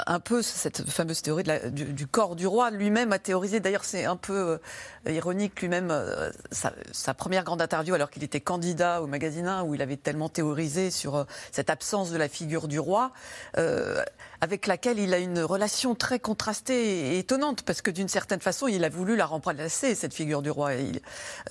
[0.09, 2.71] un peu cette fameuse théorie de la- du, du corps du roi.
[2.73, 4.59] Lui-même a théorisé, d'ailleurs c'est un peu
[5.07, 9.47] euh, ironique, lui-même, euh, sa, sa première grande interview alors qu'il était candidat au magazine
[9.47, 13.13] 1, où il avait tellement théorisé sur euh, cette absence de la figure du roi,
[13.59, 14.03] euh,
[14.41, 18.67] avec laquelle il a une relation très contrastée et étonnante, parce que d'une certaine façon,
[18.69, 20.75] il a voulu la remplacer, cette figure du roi.
[20.75, 21.01] Et il,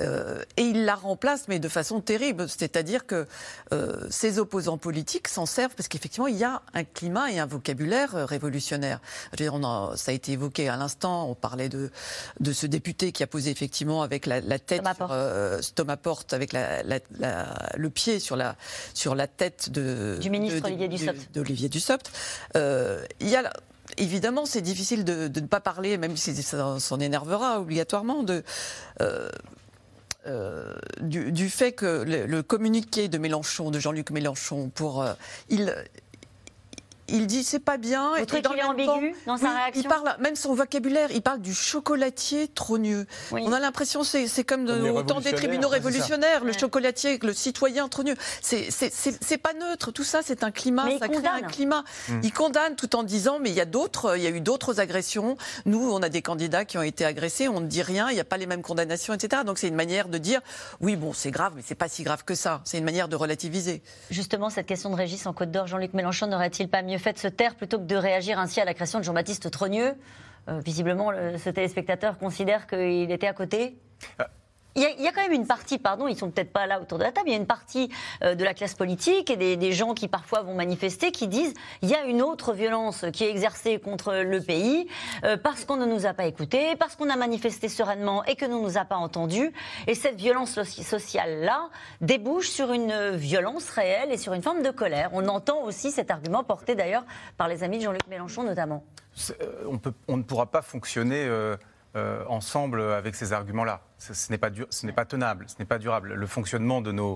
[0.02, 2.48] euh, et il la remplace, mais de façon terrible.
[2.50, 3.26] C'est-à-dire que
[3.74, 7.45] euh, ses opposants politiques s'en servent, parce qu'effectivement, il y a un climat et un
[7.45, 9.00] vocabulaire euh, révolutionnaire.
[9.26, 11.89] Je veux dire, on en- ça a été évoqué à l'instant, on parlait de,
[12.39, 16.34] de ce député qui a posé effectivement avec la, la tête, sur, euh, Thomas Porte,
[16.34, 17.00] avec la- la-
[17.76, 18.56] le pied sur la,
[18.93, 21.34] sur la tête de, Du ministre de- Olivier de- Dussopt.
[21.34, 22.12] d'Olivier Dussopt.
[22.56, 22.75] Euh,
[23.20, 23.52] il y a
[23.98, 29.30] Évidemment, c'est difficile de, ne pas parler, même si ça s'en énervera obligatoirement, euh,
[30.28, 35.14] euh, du, fait que le, communiqué de Mélenchon, de Jean-Luc Mélenchon, pour euh,
[35.50, 35.74] il
[37.08, 38.12] il dit c'est pas bien.
[38.12, 40.54] Vous et dans qu'il est ambigu temps- dans sa Oui, réaction Il parle, même son
[40.54, 43.06] vocabulaire, il parle du chocolatier trogneux.
[43.32, 47.34] On a l'impression c'est c'est comme, de- au temps des tribunaux révolutionnaires, le chocolatier, le
[47.34, 48.15] citoyen trogneux.
[48.41, 49.91] C'est c'est- c'est- c'est pas neutre.
[49.91, 50.86] Tout ça, c'est un climat.
[50.86, 51.52] Mais il ça crée un condamne.
[51.52, 51.84] climat.
[52.10, 52.20] Mm.
[52.24, 54.80] Il condamne tout en disant mais il y a d'autres, il y a eu d'autres
[54.80, 55.38] agressions.
[55.65, 58.20] Nous, on a des candidats qui ont été agressés, on ne dit rien, il n'y
[58.20, 59.44] a pas les mêmes condamnations, etc.
[59.46, 60.41] Donc c'est une manière de dire
[60.82, 62.62] oui bon c'est grave, mais c'est pas si grave que ça.
[62.65, 63.82] C'est une manière de relativiser.
[64.10, 67.17] Justement, cette question de Régis en Côte d'Or, Jean-Luc mélenchon n'aurait-il pas mieux fait de
[67.19, 69.95] se taire plutôt que de réagir ainsi à l'agression de Jean-Baptiste Trogneux
[70.47, 73.79] Euh, Visiblement, le- ce téléspectateur considère qu'il était à côté.
[74.78, 77.04] Il y, a, quand même une partie, pardon, ils sont peut-être pas là autour de
[77.04, 77.90] la table, il y a une partie
[78.24, 81.88] euh, de la classe politique et des, gens qui parfois vont manifester qui disent il
[81.90, 84.90] y a une autre violence qui est exercée contre le pays
[85.24, 88.46] euh, parce qu'on ne nous a pas écoutés, parce qu'on a manifesté sereinement et que
[88.46, 89.54] nous ne nous a pas entendus.
[89.88, 91.70] Et cette violence soci- sociale-là
[92.02, 95.10] débouche sur une violence réelle et sur une forme de colère.
[95.14, 97.06] On entend aussi cet argument porté d'ailleurs
[97.38, 98.84] par les amis de Jean-Luc Mélenchon notamment.
[99.40, 99.78] Euh,
[100.10, 101.30] on, ne pourra pas fonctionner
[101.95, 103.81] euh, ensemble avec ces arguments-là.
[103.97, 104.49] Ce, ce n'est pas,
[105.05, 106.13] tenable, ce n'est pas durable.
[106.13, 107.15] Le fonctionnement de nos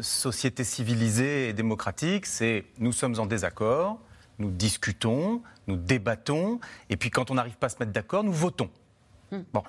[0.00, 4.00] sociétés civilisées et démocratiques, c'est nous sommes en désaccord,
[4.38, 8.32] nous discutons, nous débattons, et puis quand on n'arrive pas à se mettre d'accord, nous
[8.32, 8.70] votons.
[9.52, 9.62] Bon.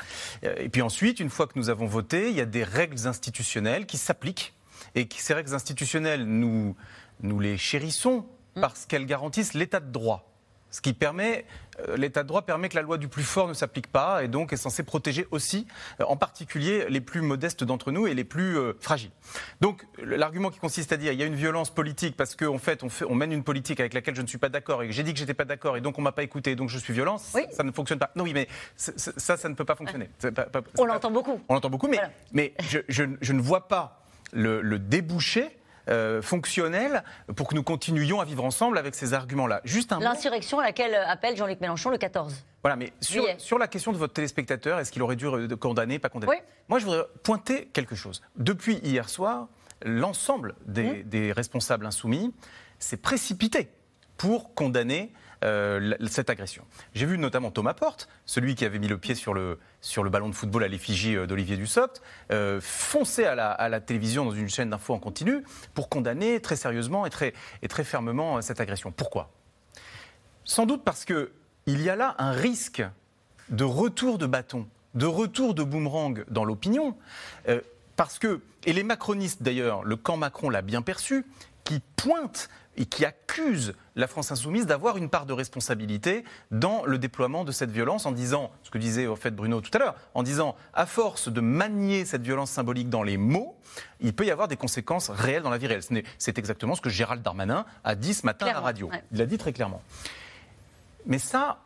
[0.44, 3.08] Euh, Et puis ensuite, une fois que nous avons voté, il y a des règles
[3.08, 4.54] institutionnelles qui s'appliquent.
[4.96, 6.76] Et qui- ces règles institutionnelles, nous,
[7.22, 10.31] nous les chérissons parce qu'elles garantissent l'état de droit.
[10.72, 11.46] Ce qui permet,
[11.88, 14.30] euh, l'état de droit permet que la loi du plus fort ne s'applique pas et
[14.30, 15.68] donc est censé protéger aussi,
[16.00, 19.12] euh, en particulier, les plus modestes d'entre nous et les plus euh, fragiles.
[19.60, 22.84] Donc l'argument qui consiste à dire il y a une violence politique parce qu'en fait
[22.84, 24.94] on, fait on mène une politique avec laquelle je ne suis pas d'accord et que
[24.94, 26.78] j'ai dit que j'étais pas d'accord et donc on m'a pas écouté et donc je
[26.78, 27.18] suis violent,
[27.52, 28.12] ça ne fonctionne pas.
[28.16, 30.10] Non oui mais ça, ça ne peut pas fonctionner.
[30.22, 31.42] Pas- pas- On l'entend beaucoup.
[31.50, 32.00] on l'entend beaucoup, mais,
[32.32, 35.50] mais je, je- je ne vois pas le, le débouché
[35.92, 37.04] euh, fonctionnel
[37.36, 39.62] pour que nous continuions à vivre ensemble avec ces arguments-là.
[39.64, 40.00] Juste un.
[40.00, 42.34] L'insurrection à laquelle appelle Jean-Luc Mélenchon le 14.
[42.64, 46.10] Voilà, mais sur, la question de votre téléspectateur, est-ce qu'il aurait dû euh, condamner, pas
[46.10, 48.22] condamner Moi, je voudrais pointer quelque chose.
[48.36, 49.48] Depuis hier soir,
[49.84, 52.34] l'ensemble des, des responsables insoumis
[52.80, 53.70] s'est précipité
[54.18, 55.12] pour condamner
[55.44, 56.64] euh, cette agression.
[56.94, 60.10] J'ai vu notamment Thomas Porte, celui qui avait mis le pied sur le, sur le
[60.10, 62.02] ballon de football à l'effigie euh, d'Olivier Dussopt,
[62.32, 63.36] euh, foncer à
[63.70, 67.68] la, télévision dans une chaîne d'infos en continu pour condamner très sérieusement et très, et
[67.68, 68.92] très fermement cette agression.
[68.92, 69.32] Pourquoi?
[70.46, 71.32] Sans doute parce que
[71.66, 72.84] il y a là un risque
[73.50, 76.96] de retour de bâton, de retour de boomerang dans l'opinion,
[77.96, 81.26] parce que et les macronistes d'ailleurs, le camp Macron l'a bien perçu,
[81.64, 86.98] qui pointent et qui accusent la France insoumise d'avoir une part de responsabilité dans le
[86.98, 89.96] déploiement de cette violence en disant, ce que disait au fait Bruno tout à l'heure,
[90.14, 93.58] en disant, à force de manier cette violence symbolique dans les mots,
[94.00, 95.84] il peut y avoir des conséquences réelles dans la vie réelle.
[96.18, 98.88] C'est exactement ce que Gérald Darmanin a dit ce matin à la radio.
[98.88, 99.04] ouais.
[99.12, 99.82] Il l'a dit très clairement.
[101.06, 101.60] Mais ça,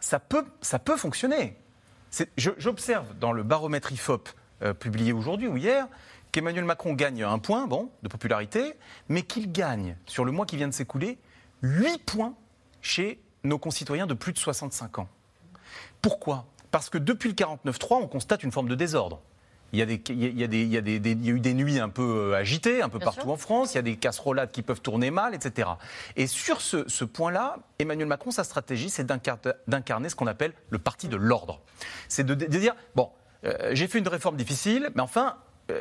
[0.00, 1.56] ça peut, ça peut fonctionner.
[2.36, 4.28] J'observe dans le baromètre IFOP
[4.62, 5.86] euh, publié aujourd'hui ou hier
[6.32, 8.74] qu'Emmanuel Macron gagne un point bon, de popularité,
[9.08, 11.18] mais qu'il gagne, sur le mois qui vient de s'écouler,
[11.62, 12.34] 8 points
[12.80, 15.08] chez nos concitoyens de plus de 65 ans.
[16.02, 16.46] Pourquoi?
[16.70, 19.20] Parce que depuis le 49-3, on constate une forme de désordre.
[19.72, 20.98] Il y, a des, il, y a, il y a des- il y a des-
[20.98, 23.20] des- il y a eu des nuits un peu euh, agitées, un peu Bien partout
[23.22, 23.30] sûr.
[23.30, 25.68] en France, il y a des casserolades qui peuvent tourner mal, etc.
[26.16, 29.38] Et sur ce, ce point-là, Emmanuel Macron, sa stratégie, c'est d'incar-
[29.68, 31.60] d'incarner ce qu'on appelle le parti de l'ordre.
[32.08, 33.10] C'est de, de dire, bon,
[33.44, 35.36] euh, j'ai fait une réforme difficile, mais enfin,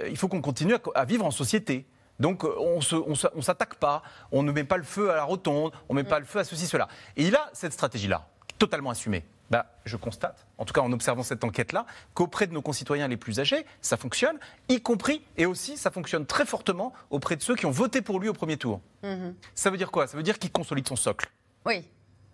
[0.09, 1.85] il faut qu'on continue à, vivre en société.
[2.19, 5.71] Donc euh, on on s'attaque pas, on ne met pas le feu à la rotonde,
[5.87, 6.87] on ne met pas le feu à ceci, cela.
[7.15, 9.23] Et il a cette stratégie-là, totalement assumée.
[9.49, 13.17] bah, je constate, en tout cas en observant cette enquête-là, qu'auprès de nos concitoyens les
[13.17, 17.55] plus âgés, ça fonctionne, y compris et aussi ça fonctionne très fortement auprès de ceux
[17.55, 18.81] qui ont voté pour lui au premier tour.
[19.03, 19.33] Mhm.
[19.55, 20.05] Ça veut dire quoi?
[20.07, 21.31] Ça veut dire qu'il consolide son socle.
[21.65, 21.83] Oui.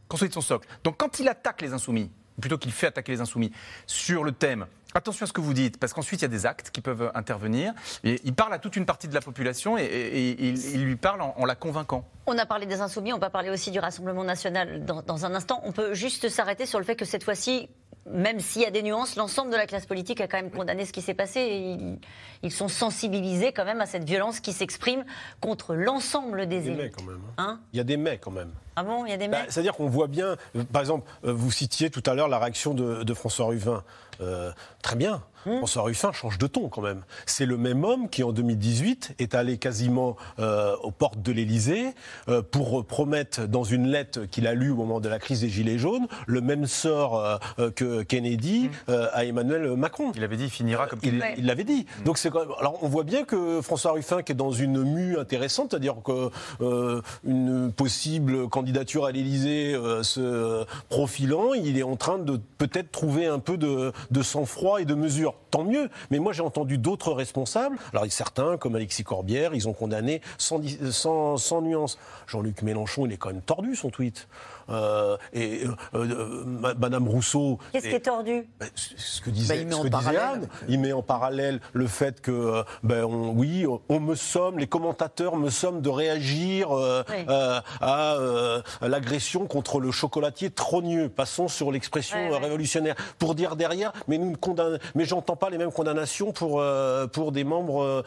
[0.07, 0.67] Consolide son socle.
[0.83, 3.51] Donc quand il attaque les insoumis, ou plutôt qu'il fait attaquer les insoumis
[3.85, 4.65] sur le thème
[4.97, 7.11] Attention à ce que vous dites, parce qu'ensuite il y a des actes qui peuvent
[7.15, 7.73] intervenir.
[8.05, 10.85] Et il parle à toute une partie de la population et, et- et il, il
[10.85, 12.05] lui parle en, en la convainquant.
[12.27, 15.35] On a parlé des Insoumis, on va parler aussi du Rassemblement national dans, dans un
[15.35, 15.59] instant.
[15.65, 17.67] On peut juste s'arrêter sur le fait que cette fois-ci,
[18.09, 20.85] même s'il y a des nuances, l'ensemble de la classe politique a quand même condamné
[20.85, 21.41] ce qui s'est passé.
[21.41, 21.99] Et ils,
[22.43, 25.03] ils sont sensibilisés quand même à cette violence qui s'exprime
[25.41, 26.83] contre l'ensemble des Il y a des élus.
[26.83, 27.21] mais quand même.
[27.37, 27.43] hein.
[27.49, 27.59] Hein?
[27.73, 28.51] Il y a des mais quand même.
[28.75, 31.09] Ah bon, il y a des Bah, mecs C'est-à-dire qu'on voit bien, euh, par exemple,
[31.25, 33.83] euh, vous citiez tout à l'heure la réaction de, de François Ruffin.
[34.21, 35.57] Euh, très bien, Hmm.
[35.57, 37.03] François Ruffin change de ton quand même.
[37.27, 41.93] C'est le même homme qui en 2018 est allé quasiment euh, aux portes de l'Élysée
[42.29, 45.49] euh, pour promettre dans une lettre qu'il a lue au moment de la crise des
[45.49, 47.39] Gilets jaunes le même sort
[47.75, 50.07] que Kennedy euh, à Emmanuel Macron.
[50.07, 50.13] Hmm.
[50.15, 51.35] Il avait dit il finira comme Il Kennedy.
[51.37, 51.85] il l'avait dit.
[52.05, 54.81] Donc c'est quand même- alors on voit bien que François Ruffin qui est dans une
[54.83, 58.64] mue intéressante, c'est-à-dire que euh, une possible candidature
[59.03, 63.91] à l'Élysée euh, se profilant, il est en train de peut-être trouver un peu de,
[64.21, 65.35] sang-froid et de mesure.
[65.51, 65.89] Tant mieux.
[66.11, 67.77] Mais moi j'ai entendu d'autres responsables.
[67.91, 71.97] Alors certains comme Alexis Corbière, ils ont condamné sans nuance.
[72.27, 74.27] Jean-Luc Mélenchon, il est quand même tordu son tweet.
[74.69, 77.59] Euh, et euh, euh, ma- Madame Rousseau.
[77.71, 78.47] Qu'est-ce qui est tordu?
[78.75, 80.17] Ce que disait, Bah, il met ce en que disait.
[80.17, 84.59] Anne, il met en parallèle le fait que, euh, ben, on- oui, on- me somme,
[84.59, 87.25] les commentateurs me somment de réagir euh, Oui.
[87.29, 91.09] euh, à, euh, à l'agression contre le chocolatier trogneux.
[91.09, 92.37] Passons sur l'expression Ouais, ouais.
[92.37, 92.95] révolutionnaire.
[93.19, 97.07] Pour dire derrière, mais nous ne condamnons, mais j'entends pas les mêmes condamnations pour, euh,
[97.07, 98.03] pour des membres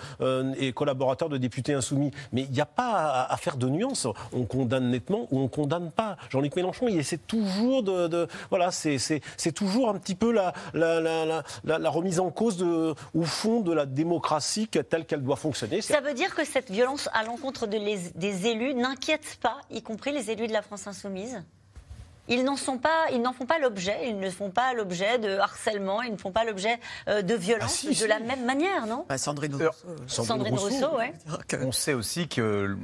[0.58, 2.10] et collaborateurs de députés insoumis.
[2.32, 4.06] Mais il n'y a pas à, à faire de nuances.
[4.32, 6.16] On condamne nettement ou on condamne pas.
[6.48, 10.32] Jean-Luc Mélenchon, il essaie toujours de, de- voilà, c'est c'est- c'est toujours un petit peu
[10.32, 14.68] la, la, la, la- la- la remise en cause de, au fond de la démocratie
[14.68, 15.82] telle qu'elle doit fonctionner.
[15.82, 20.12] Ça veut dire que cette violence à l'encontre de des élus n'inquiète pas, y compris
[20.12, 21.42] les élus de la France insoumise?
[22.30, 25.38] Ils n'en sont pas, ils n'en font pas l'objet, ils ne font pas l'objet de
[25.38, 28.06] harcèlement, ils ne font pas l'objet euh, de violence Ah, si, de si.
[28.06, 29.06] la même manière, non?
[29.08, 30.24] Bah, Sandrine Alors, Rousseau.
[30.24, 31.14] Sandrine Rousseau, ouais.
[31.62, 32.76] On sait aussi que euh,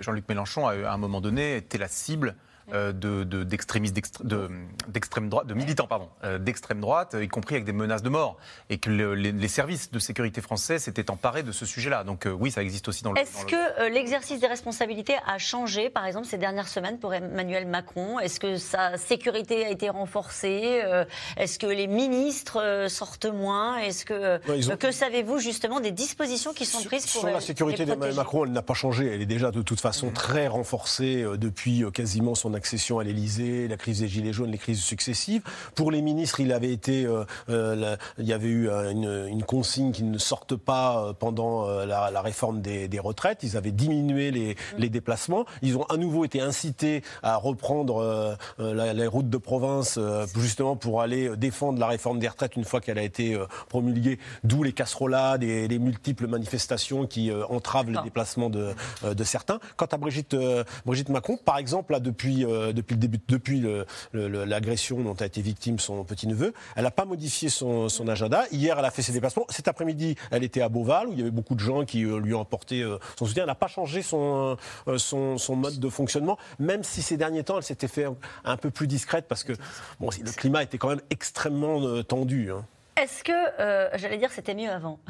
[0.00, 2.34] Jean-Luc Mélenchon, a, à un moment donné, était la cible
[2.72, 4.48] euh, de- de- d'extrémistes d'extré- de-
[4.88, 8.08] d'extrême droite, de militants pardon, euh, d'extrême droite, euh, y compris avec des menaces de
[8.08, 8.36] mort,
[8.70, 12.04] et que le- les, les services de sécurité français s'étaient emparés de ce sujet-là.
[12.04, 13.20] Donc euh, oui, ça existe aussi dans le.
[13.20, 17.66] Est-ce que euh, l'exercice des responsabilités a changé, par exemple, ces dernières semaines pour Emmanuel
[17.66, 18.18] Macron?
[18.18, 20.80] Est-ce que sa sécurité a été renforcée?
[20.84, 21.04] Euh,
[21.36, 23.78] Est-ce que les ministres euh, sortent moins?
[23.78, 27.30] Est-ce que Ouais, ils ont- que savez-vous justement des dispositions qui sont prises pour Sur
[27.30, 29.12] la sécurité d'Emmanuel Macron, elle n'a pas changé.
[29.14, 33.76] Elle est déjà de toute façon très renforcée depuis quasiment son accession à l'Élysée, la
[33.76, 35.42] crise des Gilets jaunes, les crises successives.
[35.74, 39.26] Pour les ministres, il avait été, euh, euh, la- il y avait eu euh, une,
[39.28, 43.42] une consigne qu'ils ne sortent pas pendant la, la réforme des, des retraites.
[43.42, 45.44] Ils avaient diminué les, les déplacements.
[45.62, 50.26] Ils ont à nouveau été incités à reprendre euh, la- les routes de province euh,
[50.36, 54.18] justement pour aller défendre la réforme des retraites une fois qu'elle a été promulguée.
[54.44, 59.60] D'où les casserolades et les multiples manifestations qui entravent les déplacements de, de certains.
[59.76, 60.36] Quant à Brigitte,
[60.84, 63.64] Brigitte Macron, par exemple, là, depuis, euh, depuis le début, depuis
[64.12, 68.44] l'agression dont a été victime son petit-neveu, elle n'a pas modifié son, agenda.
[68.52, 69.46] Hier, elle a fait ses déplacements.
[69.50, 72.18] Cet après-midi, elle était à Beauval, où il y avait beaucoup de gens qui euh,
[72.18, 73.42] lui ont apporté euh, son soutien.
[73.42, 74.56] Elle n'a pas changé son,
[74.86, 78.06] mode de fonctionnement, même si ces derniers temps, elle s'était fait
[78.44, 79.52] un peu plus discrète, parce que
[80.00, 82.50] le climat était quand même extrêmement tendu.
[82.50, 82.64] hein.
[83.00, 84.98] Est-ce que, euh, j'allais dire, c'était mieux avant.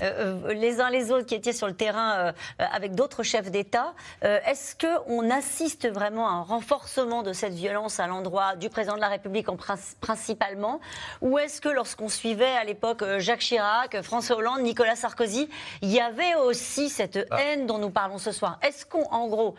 [0.00, 3.50] Euh, euh, Les uns les autres qui étaient sur le terrain euh, avec d'autres chefs
[3.50, 8.94] d'État, est-ce qu'on assiste vraiment à un renforcement de cette violence à l'endroit du président
[8.96, 10.80] de la République en princi- principalement?
[11.20, 15.50] Ou est-ce que lorsqu'on suivait à l'époque Jacques Chirac, François Hollande, Nicolas Sarkozy,
[15.82, 18.58] il y avait aussi cette haine dont nous parlons ce soir?
[18.66, 19.54] Est-ce qu'on, en gros,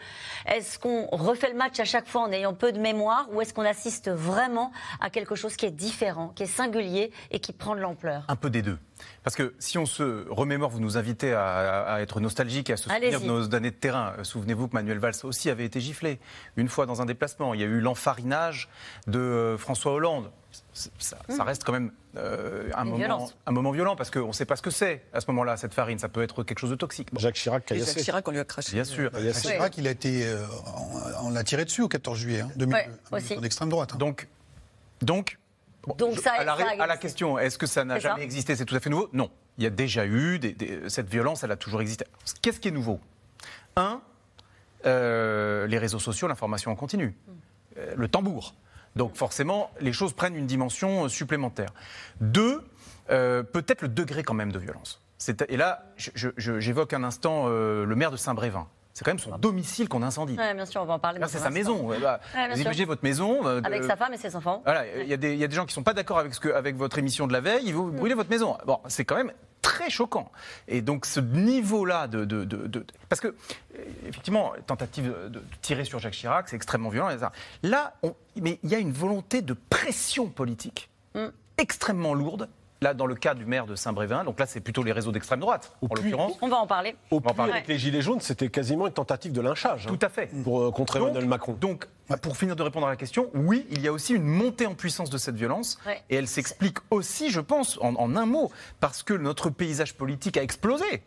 [0.48, 3.54] est-ce qu'on refait le match à chaque fois en ayant peu de mémoire ou est-ce
[3.54, 7.76] qu'on assiste vraiment à quelque chose qui est différent, qui est singulier et qui prend
[7.76, 8.78] de l'ampleur Un peu des deux.
[9.24, 12.74] Parce que si on se remémore, vous nous invitez à, à- à être nostalgique et
[12.74, 14.14] à se souvenir de nos années de terrain.
[14.20, 16.20] Euh, Souvenez-vous que Manuel Valls aussi avait été giflé
[16.56, 17.54] une fois dans un déplacement.
[17.54, 18.70] Il y a eu l'enfarinage
[19.08, 20.32] de euh, François Hollande.
[20.74, 24.46] Ça, ça reste quand même euh, un, moment, un moment violent parce qu'on ne sait
[24.46, 25.98] pas ce que c'est à ce moment-là, cette farine.
[26.00, 27.10] Ça peut être quelque chose de toxique.
[27.12, 27.98] Bon, Jacques Chirac, Jacques.
[28.04, 28.74] Chirac, on lui a craché.
[28.74, 29.10] bien sûr.
[29.20, 30.46] Jacques Chirac, il a été, euh,
[31.22, 32.90] on, on l'a tiré dessus au 14 juillet hein, 2002, Ouais,
[33.20, 33.38] aussi.
[33.38, 33.92] en extrême droite.
[33.94, 33.98] hein.
[33.98, 34.28] Donc,
[35.02, 35.38] donc,
[35.88, 38.10] bon, Donc je- ça- à, la, ça à la question, est-ce que ça n'a ça.
[38.10, 39.10] jamais existé C'est tout à fait nouveau?
[39.14, 39.30] Non.
[39.58, 42.06] Il y a déjà eu des- des- cette violence, elle a toujours existé.
[42.42, 43.00] Qu'est-ce qui est nouveau?
[43.76, 44.02] Un,
[44.86, 47.16] euh, les réseaux sociaux, l'information en continu,
[47.78, 48.54] Euh, le tambour.
[48.96, 51.70] Donc forcément, les choses prennent une dimension euh, supplémentaire.
[52.22, 52.62] Deux,
[53.10, 55.02] euh, peut-être le degré quand même de violence.
[55.50, 55.84] Et là,
[56.38, 58.68] j'évoque un instant le maire de Saint-Brévin.
[58.94, 60.38] C'est quand même son domicile qu'on incendie.
[60.38, 61.20] Ouais, bien sûr, on va en parler.
[61.20, 61.82] Là, dans c'est sa maison.
[61.88, 62.62] Ouais, bah, Ouais, vous sûr.
[62.62, 63.46] imaginez votre maison.
[63.48, 64.62] euh, Avec sa femme et ses enfants.
[64.66, 66.20] Voilà, il y, a des- il y a des gens qui ne sont pas d'accord
[66.20, 67.96] avec, ce que- avec votre émission de la veille, ils vous Mm.
[67.96, 68.56] brûlez votre maison.
[68.68, 69.32] Bon, c'est quand même
[69.64, 70.32] très choquant.
[70.68, 75.44] Et donc ce niveau-là de, de- de- de- Parce que, euh, effectivement, tentative de, de
[75.62, 77.10] tirer sur Jacques Chirac, c'est extrêmement violent.
[77.10, 77.28] etc.
[77.64, 81.28] Là, on- mais il y a une volonté de pression politique Mm.
[81.58, 82.48] extrêmement lourde.
[82.84, 85.40] Là, dans le cas du maire de Saint-Brévin, donc là, c'est plutôt les réseaux d'extrême
[85.40, 86.34] droite, en l'occurrence.
[86.42, 86.98] On va en parler.
[87.12, 89.88] Au plus, avec les Gilets jaunes, c'était quasiment une tentative de lynchage.
[89.88, 90.30] hein, Tout à fait.
[90.44, 91.54] Pour euh, contrer Donc- Emmanuel Macron.
[91.54, 91.88] Donc,
[92.22, 94.76] pour finir de répondre à la question, oui, il y a aussi une montée en
[94.76, 95.78] puissance de cette violence.
[95.88, 96.02] Ouais.
[96.10, 100.36] Et elle s'explique aussi, je pense, en, en un mot, parce que notre paysage politique
[100.36, 101.04] a explosé.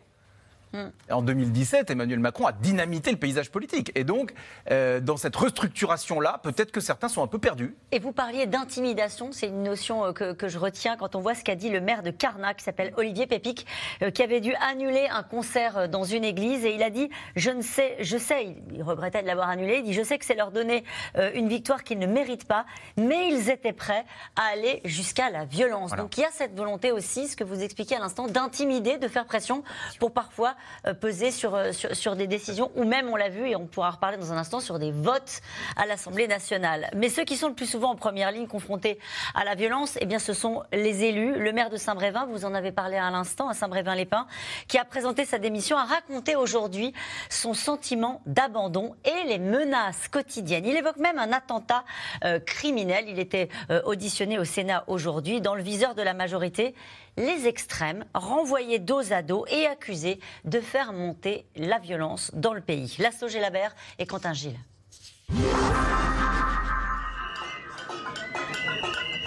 [1.09, 3.91] En 2017, Emmanuel Macron a dynamité le paysage politique.
[3.95, 4.33] Et donc,
[4.71, 7.75] euh, dans cette restructuration-là, peut-être que certains sont un peu perdus.
[7.91, 11.35] Et vous parliez d'intimidation, c'est une notion euh, que, que je retiens quand on voit
[11.35, 13.65] ce qu'a dit le maire de Carnac, qui s'appelle Olivier Pépic,
[14.01, 16.65] euh, qui avait dû annuler un concert dans une église.
[16.65, 19.83] Et il a dit Je ne sais, je sais, il regrettait de l'avoir annulé, il
[19.83, 20.83] dit Je sais que c'est leur donner
[21.17, 22.65] euh, une victoire qu'ils ne méritent pas,
[22.97, 25.89] mais ils étaient prêts à aller jusqu'à la violence.
[25.89, 26.03] Voilà.
[26.03, 29.07] Donc il y a cette volonté aussi, ce que vous expliquez à l'instant, d'intimider, de
[29.07, 29.63] faire pression
[29.99, 30.55] pour parfois
[30.93, 33.91] peser sur, euh, sur, sur des décisions, ou même, on l'a vu, et on pourra
[33.91, 35.41] reparler dans un instant, sur des votes
[35.75, 36.89] à l'Assemblée nationale.
[36.95, 38.99] Mais ceux qui sont le plus souvent en première ligne confrontés
[39.35, 41.37] à la violence, eh bien, ce sont les élus.
[41.37, 44.27] Le maire de Saint-Brévin, vous en avez parlé à l'instant, à Saint-Brévin-les-Pins,
[44.67, 46.93] qui a présenté sa démission, a raconté aujourd'hui
[47.29, 50.65] son sentiment d'abandon et les menaces quotidiennes.
[50.65, 51.83] Il évoque même un attentat
[52.23, 53.05] euh, criminel.
[53.07, 55.41] Il était euh, auditionné au Sénat aujourd'hui.
[55.41, 56.75] Dans le viseur de la majorité,
[57.17, 62.61] les extrêmes renvoyés dos à dos et accusés de faire monter la violence dans le
[62.61, 62.95] pays.
[62.99, 64.59] Lasso Gélabert et Quentin Gilles.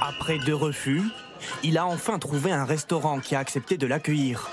[0.01, 1.03] Après deux refus,
[1.63, 4.51] il a enfin trouvé un restaurant qui a accepté de l'accueillir.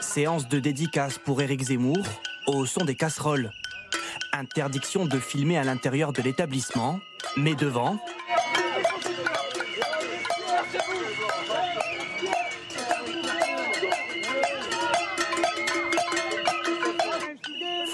[0.00, 2.06] Séance de dédicace pour Éric Zemmour
[2.46, 3.50] au son des casseroles.
[4.32, 7.00] Interdiction de filmer à l'intérieur de l'établissement,
[7.36, 7.98] mais devant,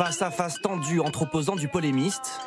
[0.05, 2.41] face à face tendu entre opposants du polémiste,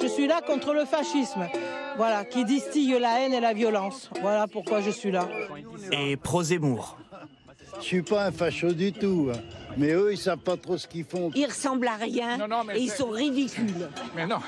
[0.00, 1.48] Je suis là contre le fascisme,
[1.96, 4.08] voilà, qui distille la haine et la violence.
[4.20, 5.28] Voilà pourquoi je suis là.
[5.90, 6.96] et pro Zemmour.
[7.80, 9.38] Je suis pas un facho du tout, hein.
[9.76, 11.32] mais eux, ils savent pas trop ce qu'ils font.
[11.34, 12.38] Ils ressemblent à rien
[12.72, 13.88] et ils sont ridicules.
[14.14, 14.38] Mais non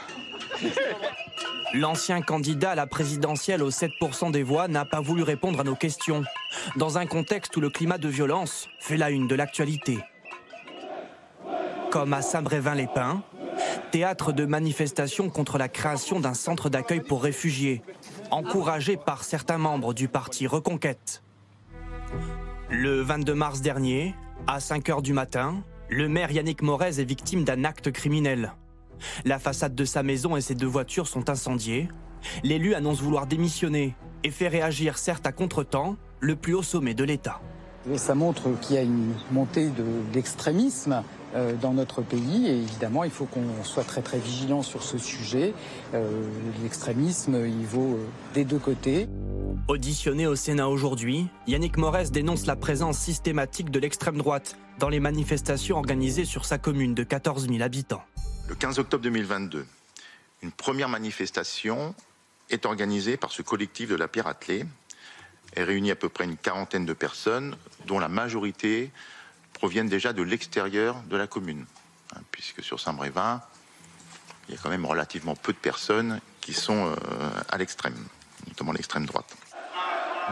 [1.73, 5.75] L'ancien candidat à la présidentielle aux 7% des voix n'a pas voulu répondre à nos
[5.75, 6.23] questions,
[6.77, 9.99] dans un contexte où le climat de violence fait la une de l'actualité.
[11.95, 13.23] Comme à Saint-Brévin-les-Pins,
[13.93, 17.83] théâtre de manifestations contre la création d'un centre d'accueil pour réfugiés,
[18.33, 21.23] encouragé par certains membres du parti Reconquête.
[22.69, 24.17] Le 22 mars dernier,
[24.49, 28.55] à 5 heures du matin, le maire Yannick Morez est victime d'un acte criminel.
[29.25, 31.87] La façade de sa maison et ses deux voitures sont incendiées.
[32.43, 37.05] L'élu annonce vouloir démissionner et fait réagir, certes à contretemps, le plus haut sommet de
[37.05, 37.41] l'État.
[37.95, 39.85] Ça montre qu'il y a une montée de
[41.61, 45.53] dans notre pays et évidemment il faut qu'on soit très très vigilant sur ce sujet.
[45.95, 46.29] Euh,
[46.63, 49.09] L'extrémisme il vaut euh, des deux côtés.
[49.67, 55.01] Auditionné au Sénat aujourd'hui, Yannick Morez dénonce la présence systématique de l'extrême droite dans les
[55.01, 58.03] manifestations organisées sur sa commune de 14 000 habitants.
[58.49, 59.65] Le 15 octobre 2022,
[60.43, 61.95] une première manifestation
[62.51, 64.67] est organisée par ce collectif de la Pierre Attelée.
[65.57, 68.91] Elle réunit à peu près une quarantaine de personnes, dont la majorité
[69.65, 71.65] proviennent déjà de l'extérieur de la commune.
[72.15, 73.41] Hein, Puisque sur Saint-Brévin,
[74.47, 76.95] il y a quand même relativement peu de personnes qui sont euh,
[77.49, 77.97] à l'extrême,
[78.47, 79.35] notamment l'extrême droite.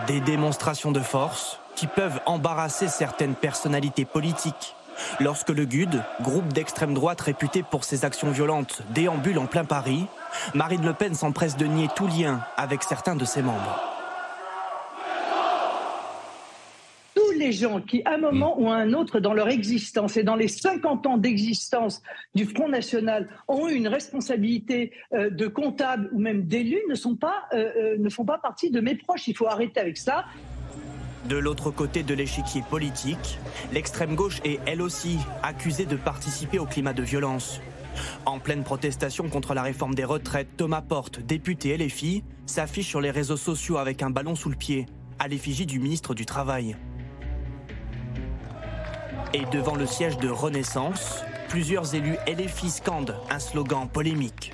[0.06, 4.76] Des démonstrations de force qui peuvent embarrasser certaines personnalités politiques.
[5.18, 10.08] Lorsque le GUD, groupe d'extrême droite réputé pour ses actions violentes, déambule en plein Paris,
[10.52, 13.80] Marine Le Pen s'empresse de nier tout lien avec certains de ses membres.
[17.14, 20.22] Tous les gens qui, à un moment ou à un autre dans leur existence et
[20.22, 22.00] dans les 50 ans d'existence
[22.34, 27.18] du Front National, ont eu une responsabilité euh, de comptable ou même d'élu ne, sont
[27.24, 27.28] euh,
[27.76, 29.26] euh, ne font pas partie de mes proches.
[29.26, 30.24] Il faut arrêter avec ça.
[31.28, 33.38] De l'autre côté de l'échiquier politique,
[33.72, 37.60] l'extrême gauche est elle aussi accusée de participer au climat de violence.
[38.24, 43.10] En pleine protestation contre la réforme des retraites, Thomas Porte, député LFI, s'affiche sur les
[43.10, 44.86] réseaux sociaux avec un ballon sous le pied,
[45.18, 46.76] à l'effigie du ministre du Travail.
[49.34, 54.52] Et devant le siège de Renaissance, plusieurs élus LFI scandent un slogan polémique.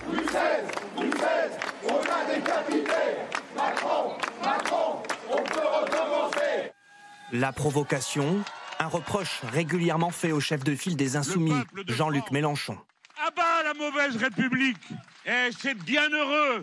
[7.33, 8.41] La provocation,
[8.79, 11.53] un reproche régulièrement fait au chef de file des Insoumis,
[11.89, 12.79] Jean-Luc Mélenchon.
[13.27, 14.79] À bas la mauvaise République
[15.27, 16.63] Et c'est bien heureux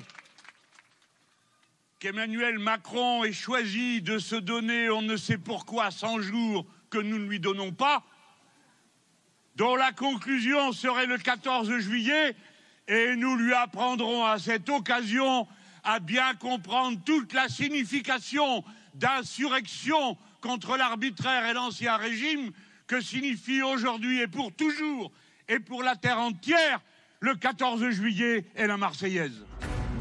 [2.00, 6.66] qu'Emmanuel Macron ait choisi de se donner on ne sait pourquoi 100 jours
[7.02, 8.04] nous ne lui donnons pas,
[9.56, 12.36] dont la conclusion serait le 14 juillet,
[12.88, 15.48] et nous lui apprendrons à cette occasion
[15.84, 18.64] à bien comprendre toute la signification
[18.96, 22.52] d'insurrection contre l'arbitraire et l'ancien régime
[22.88, 25.12] que signifie aujourd'hui et pour toujours
[25.48, 26.82] et pour la terre entière
[27.20, 29.44] le 14 juillet et la Marseillaise.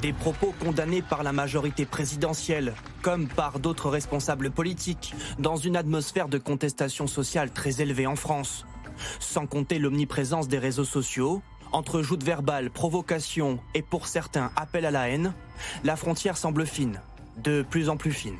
[0.04, 6.28] Des propos condamnés par la majorité présidentielle, comme par d'autres responsables politiques, dans une atmosphère
[6.28, 8.66] de contestation sociale très élevée en France.
[9.18, 11.40] Sans compter l'omniprésence des réseaux sociaux,
[11.72, 15.32] entre joutes verbales, provocations et pour certains appel à la haine,
[15.84, 17.00] la frontière semble fine,
[17.38, 18.36] de plus en plus fine.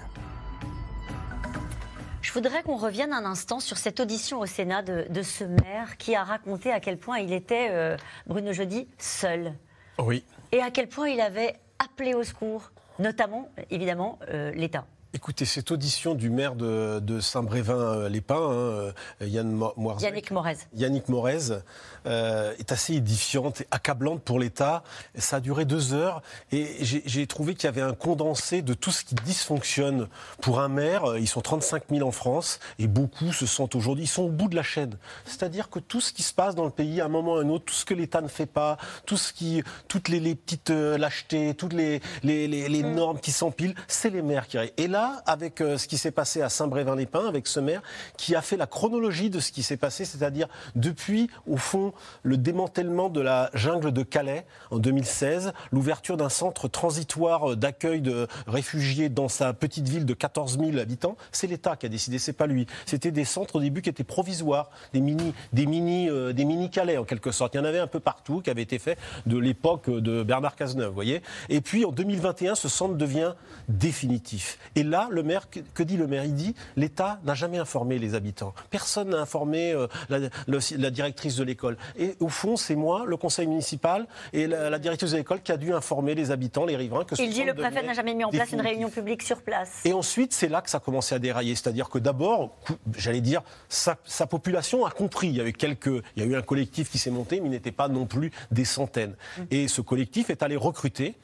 [2.21, 6.15] Je voudrais qu'on revienne un instant sur cette audition au Sénat de, ce maire qui
[6.15, 7.97] a raconté à quel point il était, euh,
[8.27, 9.55] Bruno Jeudi, seul.
[9.99, 10.24] Oui.
[10.53, 14.86] Et à quel point il avait appelé au secours, notamment, évidemment, euh, l'État.
[15.17, 19.61] Écoutez, cette audition du maire de, Saint-Brévin-les-Pins, hein, euh, Yann
[20.01, 21.62] Yannick Morez, Yannick Morez
[22.07, 24.83] euh, est assez édifiante et accablante pour l'État.
[25.17, 28.91] Ça a duré deux heures et j'ai trouvé qu'il y avait un condensé de tout
[28.91, 30.09] ce qui dysfonctionne
[30.41, 31.17] pour un maire.
[31.17, 34.49] Ils sont 35 000 en France et beaucoup se sentent aujourd'hui, ils sont au bout
[34.49, 34.97] de la chaîne.
[35.27, 37.43] C'est-à-dire que tout ce qui se passe dans le pays, à un moment ou à
[37.43, 40.71] un autre, tout ce que l'État ne fait pas, tout ce qui, toutes les, petites
[40.71, 42.95] euh, lâchetés, toutes les, les, les mm.
[42.95, 46.42] normes qui s'empilent, c'est les maires qui Et là, avec euh, ce qui s'est passé
[46.42, 47.82] à Saint-Brévin-les-Pins, avec ce maire
[48.16, 51.92] qui a fait la chronologie de ce qui s'est passé, c'est-à-dire depuis, au fond,
[52.22, 58.00] le démantèlement de la jungle de Calais en 2016, l'ouverture d'un centre transitoire euh, d'accueil
[58.00, 61.16] de réfugiés dans sa petite ville de 14 000 habitants.
[61.32, 62.66] C'est l'État qui a décidé, c'est pas lui.
[62.86, 66.70] C'était des centres au début qui étaient provisoires, des mini, des mini, euh, des mini
[66.70, 67.55] Calais en quelque sorte.
[67.55, 70.57] Il y en avait un peu partout qui avaient été faits de l'époque de Bernard
[70.57, 71.22] Cazeneuve, vous voyez.
[71.48, 73.34] Et puis en 2021, ce centre devient
[73.68, 74.59] définitif.
[74.74, 76.24] Et là, le maire, que, dit le maire?
[76.24, 78.55] Il dit l'État n'a jamais informé les habitants.
[78.70, 81.76] Personne n'a informé euh, la, directrice de l'école.
[81.99, 85.57] Et au fond, c'est moi, le conseil municipal et la, directrice de l'école qui a
[85.57, 87.05] dû informer les habitants, les riverains.
[87.05, 89.80] Que Il dit le préfet n'a jamais mis en place une réunion publique sur place.
[89.84, 91.55] Et ensuite, c'est là que ça a commencé à dérailler.
[91.55, 92.57] C'est-à-dire que d'abord,
[92.97, 95.28] j'allais dire, sa, population a compris.
[95.28, 95.86] Il y, a eu quelques,
[96.16, 98.30] il y a eu un collectif qui s'est monté, mais il n'était pas non plus
[98.51, 99.16] des centaines.
[99.38, 99.42] Mmh.
[99.51, 101.14] Et ce collectif est allé recruter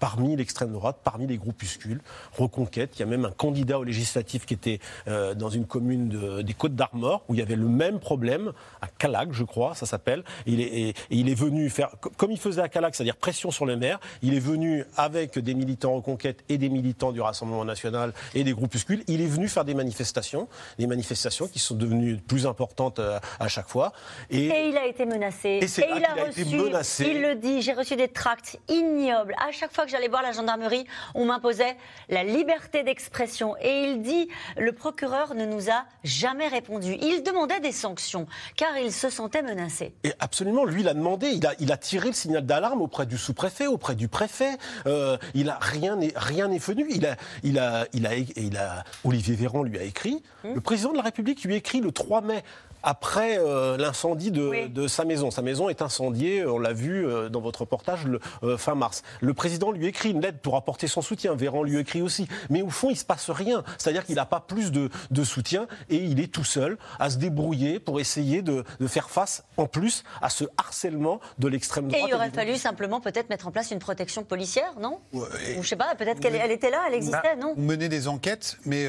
[0.00, 2.00] parmi l'extrême droite, parmi les groupuscules.
[2.36, 6.42] Reconquête, il y a même un candidat au législatif qui était euh, dans une commune
[6.42, 9.86] des Côtes d'Armor où il y avait le même problème, à Calac, je crois, ça
[9.86, 10.24] s'appelle.
[10.46, 13.76] Et, et, il est venu faire, comme il faisait à Calac, c'est-à-dire pression sur le
[13.76, 18.44] maire, il est venu avec des militants Reconquête et des militants du Rassemblement national et
[18.44, 20.48] des groupuscules, il est venu faire des manifestations,
[20.78, 23.92] des manifestations qui sont devenues plus importantes euh, à chaque fois.
[24.30, 25.60] Et, il a été menacé.
[25.62, 27.06] Et, il, a, reçu, menacé.
[27.06, 29.34] il le dit, j'ai reçu des tracts ignobles.
[29.38, 31.76] À chaque fois que j'allais voir la gendarmerie, on m'imposait
[32.08, 33.56] la liberté d'expression.
[33.60, 36.96] Et il dit, le procureur ne nous a jamais répondu.
[37.00, 38.26] Il demandait des sanctions,
[38.56, 39.92] car il se sentait menacé.
[40.04, 43.06] Et absolument, lui, il a demandé, il a, il a tiré le signal d'alarme auprès
[43.06, 44.56] du sous-préfet, auprès du préfet.
[44.86, 46.86] Euh, il a rien n'est rien n'est venu.
[46.90, 50.22] Il a, il a, il a, il a, Olivier Véran lui a écrit.
[50.44, 50.54] Hum.
[50.54, 52.42] Le président de la République lui a écrit le 3 mai
[52.82, 55.30] après euh, l'incendie de, sa maison.
[55.30, 59.02] Sa maison est incendiée, on l'a vu euh, dans votre reportage le, euh, fin mars.
[59.20, 61.34] Le président lui écrit une lettre pour apporter son soutien.
[61.34, 62.26] Véran lui écrit aussi.
[62.48, 63.62] Mais au fond, il ne se passe rien.
[63.78, 64.90] C'est-à-dire qu'il n'a pas plus de,
[65.24, 69.66] soutien et il est tout seul à se débrouiller pour essayer de, faire face en
[69.66, 72.02] plus à ce harcèlement de l'extrême droite.
[72.02, 74.98] Et il aurait fallu simplement peut-être mettre en place une protection policière, non?
[75.12, 75.22] Ou
[75.60, 77.54] je sais pas, peut-être qu'elle elle était là, elle existait, non?
[77.56, 78.88] Mener des enquêtes, mais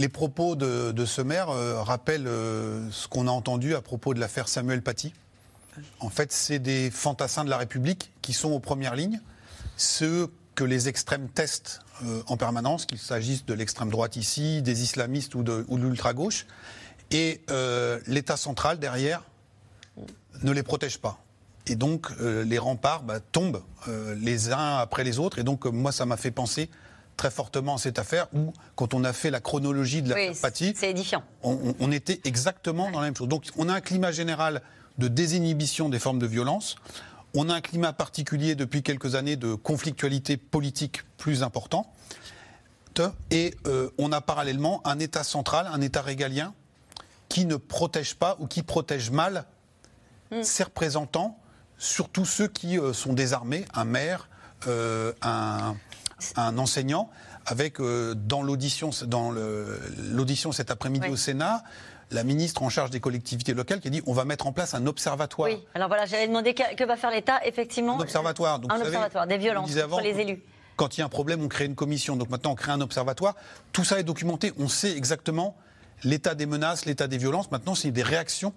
[0.00, 4.20] les propos de, ce maire euh, rappellent euh, ce qu'on a entendu à propos de
[4.20, 5.12] l'affaire Samuel Paty.
[6.00, 9.20] En fait, c'est des fantassins de la République qui sont aux premières lignes,
[9.76, 14.82] ceux que les extrêmes testent euh, en permanence, qu'il s'agisse de l'extrême droite ici, des
[14.82, 16.46] islamistes ou de, l'ultra-gauche.
[17.10, 17.40] Et
[18.06, 19.24] l'État central, derrière,
[20.44, 21.18] ne les protège pas.
[21.66, 25.40] Et donc, les remparts bah, tombent les uns après les autres.
[25.40, 26.70] Et donc, moi, ça m'a fait penser
[27.20, 30.90] très fortement cette affaire où, quand on a fait la chronologie de la oui, c'est
[30.90, 31.22] édifiant.
[31.42, 33.28] On, était exactement dans la même chose.
[33.28, 34.62] Donc, on a un climat général
[34.96, 36.76] de désinhibition des formes de violence.
[37.34, 41.92] On a un climat particulier depuis quelques années de conflictualité politique plus important.
[43.30, 46.54] Et euh, on a parallèlement un État central, un État régalien,
[47.28, 49.44] qui ne protège pas ou qui protège mal
[50.32, 50.42] mm.
[50.42, 51.38] ses représentants,
[51.76, 54.28] surtout ceux qui euh, sont désarmés, un maire,
[54.66, 55.76] euh, un,
[56.36, 57.10] un enseignant
[57.46, 61.62] avec euh, dans l'audition dans le- l'audition cet après-midi au Sénat
[62.12, 64.74] la ministre en charge des collectivités locales qui a dit on va mettre en place
[64.74, 65.48] un observatoire.
[65.48, 67.98] Oui, alors voilà, j'allais demander que, que va faire l'État, effectivement.
[67.98, 68.58] Un observatoire.
[68.58, 70.42] Donc, un vous savez, observatoire, des violences contre les élus.
[70.76, 72.16] Quand il y a un problème, on crée une commission.
[72.16, 73.36] Donc maintenant, on crée un observatoire.
[73.72, 74.52] Tout ça est documenté.
[74.58, 75.56] On sait exactement
[76.02, 77.50] l'état des menaces, l'état des violences.
[77.52, 78.54] Maintenant, c'est des réactions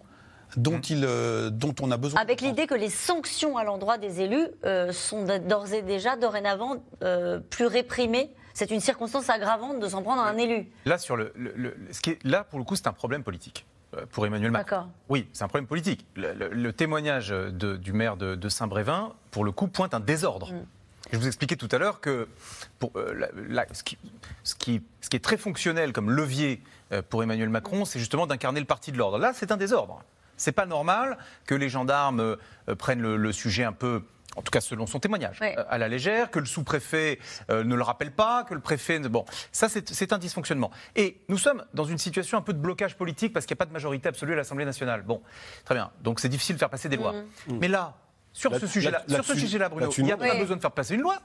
[0.57, 2.19] dont, il, euh, dont on a besoin.
[2.21, 6.83] Avec l'idée que les sanctions à l'endroit des élus euh, sont d'ores et déjà, dorénavant,
[7.03, 8.31] euh, plus réprimées.
[8.53, 10.67] C'est une circonstance aggravante de s'en prendre à un élu.
[10.85, 13.23] Là, sur le, le- le- ce qui est, là, pour le coup, c'est un problème
[13.23, 13.65] politique
[14.11, 14.75] pour Emmanuel Macron.
[14.77, 14.89] D'accord.
[15.09, 16.05] Oui, c'est un problème politique.
[16.15, 19.99] Le, le- le témoignage de- du maire de, de Saint-Brévin, pour le coup, pointe un
[19.99, 20.51] désordre.
[20.51, 20.65] Mm.
[21.11, 22.27] Je vous expliquais tout à l'heure que
[22.79, 23.97] pour, euh, la- la- ce, qui,
[24.43, 28.25] ce qui- ce qui est très fonctionnel comme levier euh, pour Emmanuel Macron, c'est justement
[28.25, 29.17] d'incarner le parti de l'ordre.
[29.19, 30.01] Là, c'est un désordre.
[30.43, 32.35] C'est pas normal que les gendarmes euh,
[32.69, 34.03] euh, prennent le, le sujet un peu.
[34.35, 35.55] En tout cas, selon son témoignage, Ouais.
[35.57, 37.19] euh, à la légère, que le sous-préfet
[37.51, 38.97] euh, ne le rappelle pas, que le préfet.
[38.99, 40.71] ne- Bon, ça, c'est c'est un dysfonctionnement.
[40.95, 43.61] Et nous sommes dans une situation un peu de blocage politique parce qu'il n'y a
[43.63, 45.03] pas de majorité absolue à l'Assemblée nationale.
[45.03, 45.21] Bon,
[45.65, 45.91] très bien.
[46.01, 47.13] Donc, c'est difficile de faire passer des lois.
[47.47, 47.59] Mhm.
[47.61, 47.93] Mais là,
[48.33, 50.39] sur ce sujet-là, là- sur ce là-dessus- sujet-là, Bruno, il n'y a pas Oui.
[50.39, 51.19] besoin de faire passer une loi.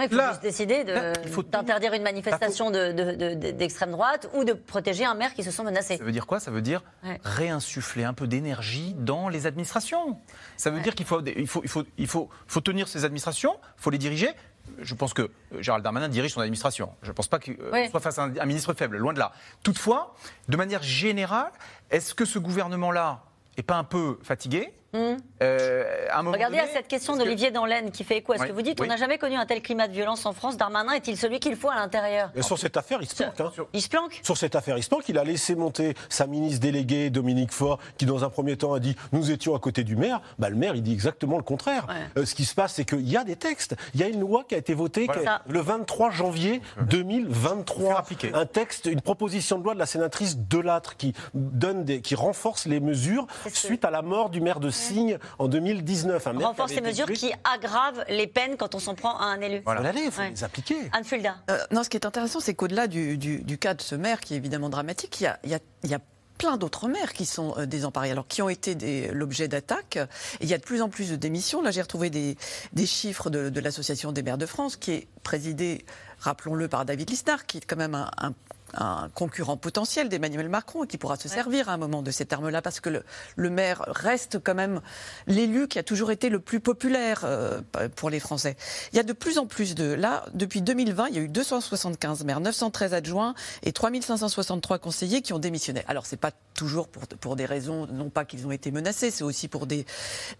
[0.00, 4.52] Il faut Là- juste décider de- d'interdire une manifestation de- de- d'extrême droite ou de
[4.54, 5.98] protéger un maire qui se sent menacé.
[5.98, 6.40] Ça veut dire quoi?
[6.40, 7.20] Ça veut dire Ouais.
[7.22, 10.18] réinsuffler un peu d'énergie dans les administrations.
[10.56, 13.54] Ça veut dire qu'il faut, il faut, il faut, il faut, faut tenir ces administrations,
[13.78, 14.30] il faut les diriger.
[14.78, 15.28] Je pense que euh,
[15.60, 16.90] Gérald Darmanin dirige son administration.
[17.02, 19.18] Je ne pense pas qu'il euh, soit face à un, un ministre faible, loin de
[19.18, 19.32] là.
[19.62, 20.14] Toutefois,
[20.48, 21.50] de manière générale,
[21.90, 23.22] est-ce que ce gouvernement-là
[23.56, 24.72] n'est pas un peu fatigué?
[24.94, 25.16] Hmm.
[25.42, 28.32] Euh, à un moment Regardez donné, à cette question que- d'Olivier Danlaine qui fait écho
[28.32, 28.78] à ce Oui, que vous dites.
[28.78, 28.86] oui.
[28.86, 30.58] On n'a jamais connu un tel climat de violence en France.
[30.58, 33.40] Darmanin est-il celui qu'il faut à l'intérieur sur cette affaire, il se planque.
[33.40, 33.50] hein.
[33.72, 35.08] Il se planque Sur cette affaire, il se planque.
[35.08, 38.80] Il a laissé monter sa ministre déléguée, Dominique Faure, qui dans un premier temps a
[38.80, 40.20] dit nous étions à côté du maire.
[40.38, 41.86] Bah, le maire, il dit exactement le contraire.
[42.18, 43.74] Euh, ce qui se passe, c'est qu'il y a des textes.
[43.94, 45.40] Il y a une loi qui a été votée Voilà.
[45.48, 48.04] le 23 janvier 2023.
[48.34, 52.66] Un texte, une proposition de loi de la sénatrice Delattre qui, donne des, qui renforce
[52.66, 56.26] les mesures suite à la mort du maire de Signe en 2019.
[56.26, 59.62] Un renforce les mesures qui aggravent les peines quand on s'en prend à un élu.
[59.64, 59.88] Voilà.
[59.88, 60.30] Allez, il faut Ouais.
[60.30, 60.76] les appliquer.
[60.92, 61.36] Anne Fulda.
[61.50, 64.20] Euh, non, ce qui est intéressant, c'est qu'au-delà du, du- du cas de ce maire,
[64.20, 66.00] qui est évidemment dramatique, il y a, il y a- il y a
[66.38, 69.98] plein d'autres maires qui sont euh, désemparés, alors qui ont été l'objet d'attaques.
[70.40, 71.62] Il y a de plus en plus de démissions.
[71.62, 72.36] Là, j'ai retrouvé des,
[72.72, 75.84] des chiffres de, de l'Association des maires de France, qui est présidée,
[76.18, 78.32] rappelons-le, par David Lisnard, qui est quand même un, un-
[78.74, 82.24] un concurrent potentiel d'Emmanuel Macron et qui pourra se servir à un moment de ces
[82.26, 83.04] termes-là parce que le,
[83.36, 84.80] le maire reste quand même
[85.26, 87.60] l'élu qui a toujours été le plus populaire euh,
[87.96, 88.56] pour les Français.
[88.92, 89.84] Il y a de plus en plus de...
[89.92, 95.32] Là, depuis 2020, il y a eu 275 maires, 913 adjoints et 3563 conseillers qui
[95.32, 95.82] ont démissionné.
[95.88, 99.24] Alors, c'est pas toujours pour, pour des raisons, non pas qu'ils ont été menacés, c'est
[99.24, 99.86] aussi pour des,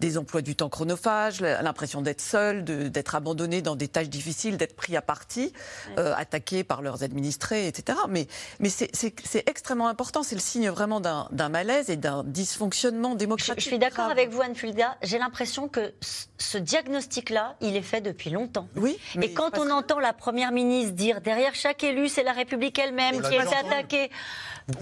[0.00, 4.56] des emplois du temps chronophages, l'impression d'être seuls, de- d'être abandonnés dans des tâches difficiles,
[4.56, 5.52] d'être pris à partie,
[5.98, 7.98] euh, attaqués par leurs administrés, etc.
[8.08, 8.21] Mais,
[8.60, 13.60] mais c'est- extrêmement important, c'est le signe vraiment d'un malaise et d'un dysfonctionnement démocratique.
[13.62, 14.96] je suis d'accord avec vous, Anne Fulda.
[15.02, 15.92] J'ai l'impression que
[16.38, 18.68] ce- diagnostic-là, il est fait depuis longtemps.
[18.76, 18.98] Oui.
[19.16, 22.32] mais Et quand on que- entend la Première ministre dire derrière chaque élu, c'est la
[22.32, 24.10] République elle-même qui est attaquée,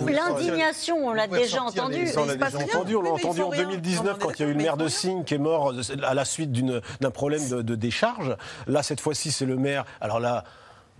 [0.06, 2.06] l'indignation, on l'a déjà entendu.
[2.16, 2.96] on l'a déjà entendu.
[2.96, 3.64] On l'a en rien.
[3.64, 4.88] 2019 Non, on est quand il y a eu le maire de.
[4.88, 5.72] Signe qui est mort
[6.02, 8.36] à la suite d'un problème de, de décharge.
[8.66, 9.84] Là, cette fois-ci, c'est le maire.
[10.00, 10.44] Alors là.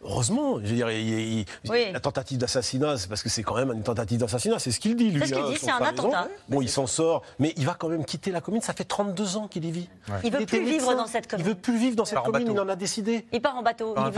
[0.02, 1.86] Heureusement, je veux dire, il- il- il- Oui.
[1.92, 4.96] la tentative d'assassinat, c'est parce que c'est quand même une tentative d'assassinat, c'est ce qu'il
[4.96, 5.20] dit, lui.
[5.20, 5.90] C'est ce qu'il hein, dit, c'est un maison.
[6.10, 6.28] attentat.
[6.48, 8.60] Bon, il s'en sort, mais il va quand même quitter la commune.
[8.62, 9.88] Ça fait 32 ans qu'il y vit.
[10.24, 11.44] Il veut était plus vivre dans cette commune.
[11.46, 12.44] Il veut plus vivre dans cette part commune.
[12.44, 12.56] bateau.
[12.56, 13.26] Il en a décidé.
[13.32, 13.94] Il part en bateau.
[13.96, 14.10] Il ouais,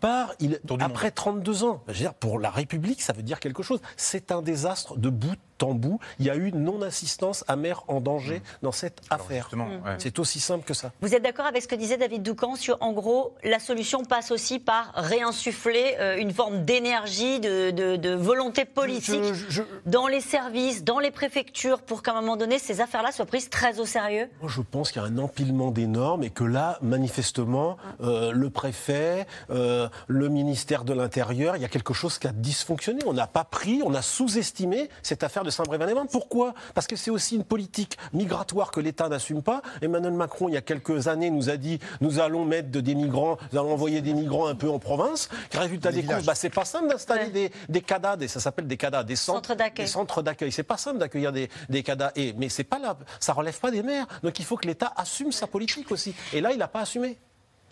[0.00, 1.82] part, il, du après 32 ans.
[1.88, 3.80] Je veux dire, pour la République, ça veut dire quelque chose.
[3.96, 5.98] C'est un désastre de bout en bout.
[6.18, 7.56] Il y a eu non-assistance à
[7.88, 9.48] en danger dans cette affaire.
[9.52, 9.60] Mm.
[9.60, 9.94] ouais.
[9.98, 10.90] C'est aussi simple que ça.
[11.00, 14.30] Vous êtes d'accord avec ce que disait David Doucan sur, en gros, la solution passe
[14.32, 20.08] aussi par réinsuffler euh, une forme d'énergie, de, de- de volonté politique Je- je- dans
[20.08, 23.78] les services, dans les préfectures, pour qu'à un moment donné, ces affaires-là soient prises très
[23.78, 24.28] au sérieux?
[24.40, 28.32] Moi, je pense qu'il y a un empilement des normes et que là, manifestement, euh,
[28.32, 33.00] le préfet, euh, le ministère de l'Intérieur, il y a quelque chose qui a dysfonctionné.
[33.06, 36.06] On n'a pas pris, on a sous-estimé cette affaire de Saint-Brévin-les-Bains.
[36.10, 36.54] Pourquoi?
[36.74, 39.62] Parce que c'est aussi une politique migratoire que l'État n'assume pas.
[39.80, 42.94] Emmanuel Macron, il y a quelques années, nous a dit nous allons mettre de- des
[42.94, 45.28] migrants, nous allons envoyer des migrants un peu en province.
[45.52, 47.30] Résultat Des des, courses, bah, c'est pas simple d'installer Ouais.
[47.30, 49.84] des, des CADA, et ça s'appelle des CADA, des centres, d'accueil.
[49.86, 50.50] des centres d'accueil.
[50.50, 52.12] C'est pas simple d'accueillir des, des CADA.
[52.16, 54.06] Et, mais c'est pas là, ça relève pas des maires.
[54.22, 56.14] Donc il faut que l'État assume sa politique aussi.
[56.32, 57.18] Et là, il n'a pas assumé.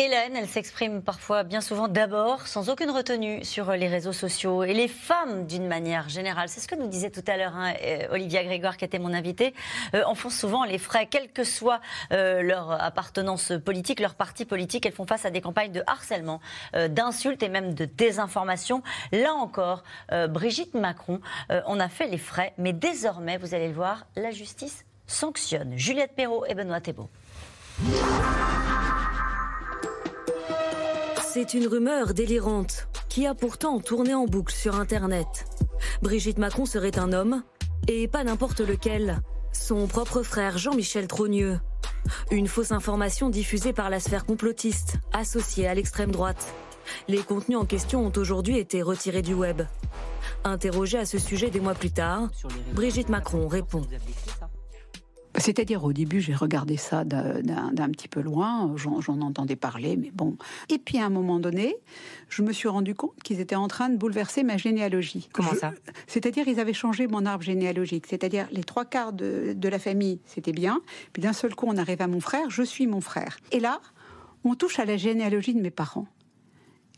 [0.02, 4.14] Et la haine, elle s'exprime parfois, bien souvent, d'abord, sans aucune retenue sur les réseaux
[4.14, 4.64] sociaux.
[4.64, 7.74] Et les femmes, d'une manière générale, c'est ce que nous disait tout à l'heure hein,
[7.84, 9.52] euh, Olivia Grégoire, qui était mon invitée,
[9.94, 11.82] euh, en font souvent les frais, quelle que soit
[12.12, 14.86] euh, leur appartenance politique, leur parti politique.
[14.86, 16.40] Elles font face à des campagnes de harcèlement,
[16.88, 18.82] d'insultes et même de désinformation.
[19.12, 19.82] Là encore,
[20.30, 21.20] Brigitte Macron
[21.66, 25.76] on a fait les frais, mais désormais, vous allez le voir, la justice sanctionne.
[25.76, 27.10] Juliette Perrault et Benoît Thébault.
[31.32, 35.46] C'est une rumeur délirante qui a pourtant tourné en boucle sur Internet.
[36.02, 37.44] Brigitte Macron serait un homme,
[37.86, 39.20] et pas n'importe lequel.
[39.52, 41.60] Son propre frère Jean-Michel Trogneux.
[42.32, 46.52] Une fausse information diffusée par la sphère complotiste, associée à l'extrême droite.
[47.06, 49.62] Les contenus en question ont aujourd'hui été retirés du web.
[50.42, 52.28] Interrogée à ce sujet des mois plus tard,
[52.72, 53.82] Brigitte Macron répond.
[55.36, 60.36] C'est-à-dire au début, j'ai regardé ça d'un petit peu loin, j'en entendais parler, mais bon.
[60.68, 61.76] Et puis à un moment donné,
[62.28, 65.28] je me suis rendu compte qu'ils étaient en train de bouleverser ma généalogie.
[65.32, 65.72] Comment ça?
[66.06, 68.06] C'est-à-dire ils avaient changé mon arbre généalogique.
[68.08, 70.80] C'est-à-dire les trois quarts de, de la famille, c'était bien.
[71.12, 73.38] Puis d'un seul coup, on arrive à mon frère, je suis mon frère.
[73.52, 73.80] Et là,
[74.44, 76.06] on touche à la généalogie de mes parents.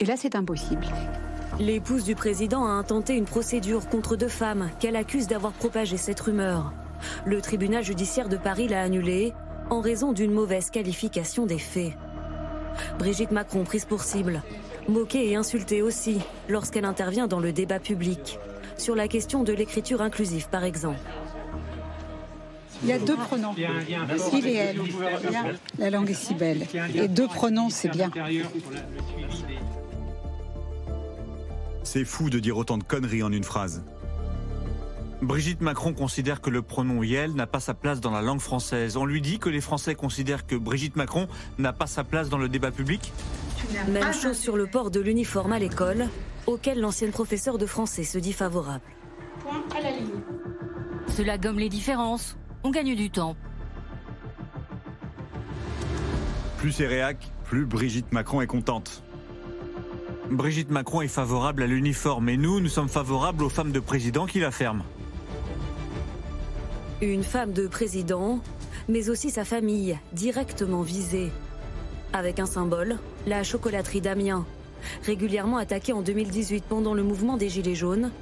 [0.00, 0.86] Et là, c'est impossible.
[1.60, 6.18] L'épouse du président a intenté une procédure contre deux femmes qu'elle accuse d'avoir propagé cette
[6.18, 6.72] rumeur.
[7.24, 9.32] Le tribunal judiciaire de Paris l'a annulée
[9.70, 11.92] en raison d'une mauvaise qualification des faits.
[12.98, 14.42] Brigitte Macron prise pour cible,
[14.88, 18.38] moquée et insultée aussi lorsqu'elle intervient dans le débat public,
[18.76, 20.98] sur la question de l'écriture inclusive par exemple.
[22.82, 24.80] Il y a deux pronoms, il et elle.
[25.78, 26.66] La langue est si belle.
[26.94, 28.10] Et deux pronoms, c'est bien.
[31.84, 33.82] C'est fou de dire autant de conneries en une phrase.
[35.22, 38.96] Brigitte Macron considère que le pronom Yel n'a pas sa place dans la langue française.
[38.96, 42.38] On lui dit que les Français considèrent que Brigitte Macron n'a pas sa place dans
[42.38, 43.12] le débat public
[43.88, 46.08] Même chose sur le port de l'uniforme à l'école,
[46.48, 48.82] auquel l'ancienne professeure de français se dit favorable.
[49.44, 50.10] Point à la ligne.
[51.06, 52.36] Cela gomme les différences.
[52.64, 53.36] On gagne du temps.
[56.58, 59.04] Plus c'est réac, plus Brigitte Macron est contente.
[60.32, 64.26] Brigitte Macron est favorable à l'uniforme et nous, nous sommes favorables aux femmes de président
[64.26, 64.84] qui la ferment.
[67.02, 68.38] Une femme de président,
[68.88, 71.32] mais aussi sa famille, directement visée.
[72.12, 72.96] Avec un symbole,
[73.26, 74.46] la chocolaterie d'Amiens,
[75.02, 78.12] régulièrement attaquée en 2018 pendant le mouvement des Gilets jaunes,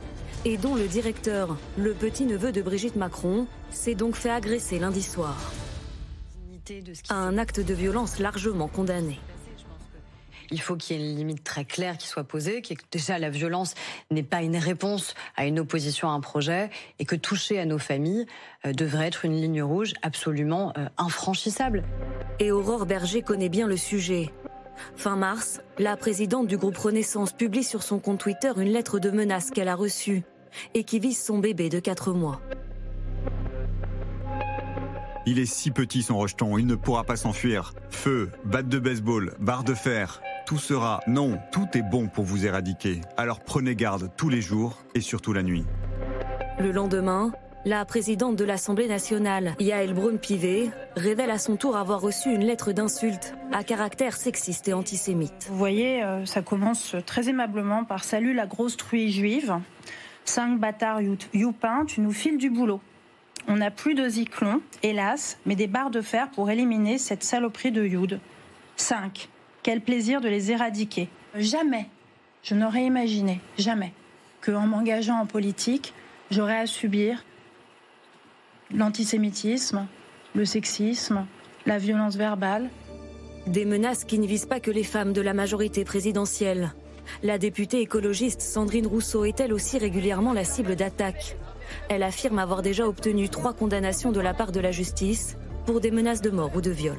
[0.47, 5.53] et dont le directeur, le petit-neveu de Brigitte Macron, s'est donc fait agresser lundi soir.
[7.11, 9.20] Un acte de violence largement condamné
[10.51, 13.31] il faut qu'il y ait une limite très claire qui soit posée, que déjà la
[13.31, 13.75] violence
[14.11, 17.79] n'est pas une réponse à une opposition à un projet et que toucher à nos
[17.79, 18.27] familles
[18.67, 21.85] euh, devrait être une ligne rouge absolument euh, infranchissable.
[22.39, 24.31] Et Aurore Berger connaît bien le sujet.
[24.97, 29.11] Fin mars, la présidente du groupe Renaissance publie sur son compte Twitter une lettre de
[29.11, 30.23] menace qu'elle a reçue
[30.75, 32.41] et qui vise son bébé de 4 mois.
[35.27, 37.75] Il est si petit son rejeton, il ne pourra pas s'enfuir.
[37.91, 42.47] Feu, batte de baseball, barre de fer, tout sera non, tout est bon pour vous
[42.47, 43.03] éradiquer.
[43.18, 45.64] Alors prenez garde tous les jours et surtout la nuit.
[46.59, 47.33] Le lendemain,
[47.66, 52.73] la présidente de l'Assemblée nationale, Yael Braun-Pivet, révèle à son tour avoir reçu une lettre
[52.73, 55.49] d'insulte à caractère sexiste et antisémite.
[55.51, 59.55] Vous voyez, euh, ça commence très aimablement par Salut la grosse truie juive.
[60.25, 61.01] Cinq bâtards
[61.35, 62.81] youpins, tu nous files du boulot.
[63.53, 67.73] On n'a plus de zyklon, hélas, mais des barres de fer pour éliminer cette saloperie
[67.73, 68.21] de Youd.
[68.77, 69.29] 5.
[69.65, 71.09] Quel plaisir de les éradiquer.
[71.35, 71.89] Jamais,
[72.45, 73.93] je n'aurais imaginé, jamais,
[74.41, 75.95] qu'en m'engageant en politique,
[76.31, 77.25] j'aurais à subir
[78.73, 79.89] l'antisémitisme,
[80.37, 81.27] le sexisme,
[81.67, 82.71] la violence verbale.
[83.49, 86.73] Des menaces qui ne visent pas que les femmes de la majorité présidentielle.
[87.25, 91.35] La députée écologiste Sandrine Rousseau est elle aussi régulièrement la cible d'attaques?
[91.89, 95.91] Elle affirme avoir déjà obtenu trois condamnations de la part de la justice pour des
[95.91, 96.99] menaces de mort ou de viol.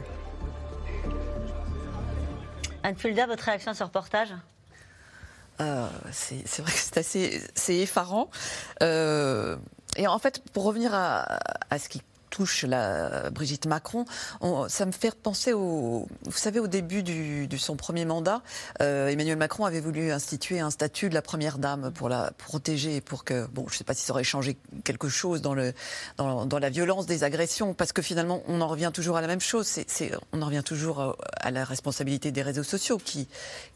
[2.83, 4.33] Anne Fulda, votre réaction à ce reportage?
[5.59, 8.29] Euh, c'est vrai que c'est assez effarant.
[8.81, 9.57] Euh,
[9.97, 12.01] et en fait, pour revenir à, à ce qui
[12.31, 14.05] touche la Brigitte Macron,
[14.67, 18.41] ça me fait penser au, vous savez, au début de son premier mandat,
[18.81, 23.01] euh, Emmanuel Macron avait voulu instituer un statut de la première dame pour la protéger,
[23.01, 25.73] pour que, bon, je ne sais pas si ça aurait changé quelque chose dans le,
[26.17, 29.41] dans, la violence des agressions, parce que finalement, on en revient toujours à la même
[29.41, 29.79] chose.
[30.31, 33.27] On en revient toujours à la responsabilité des réseaux sociaux qui,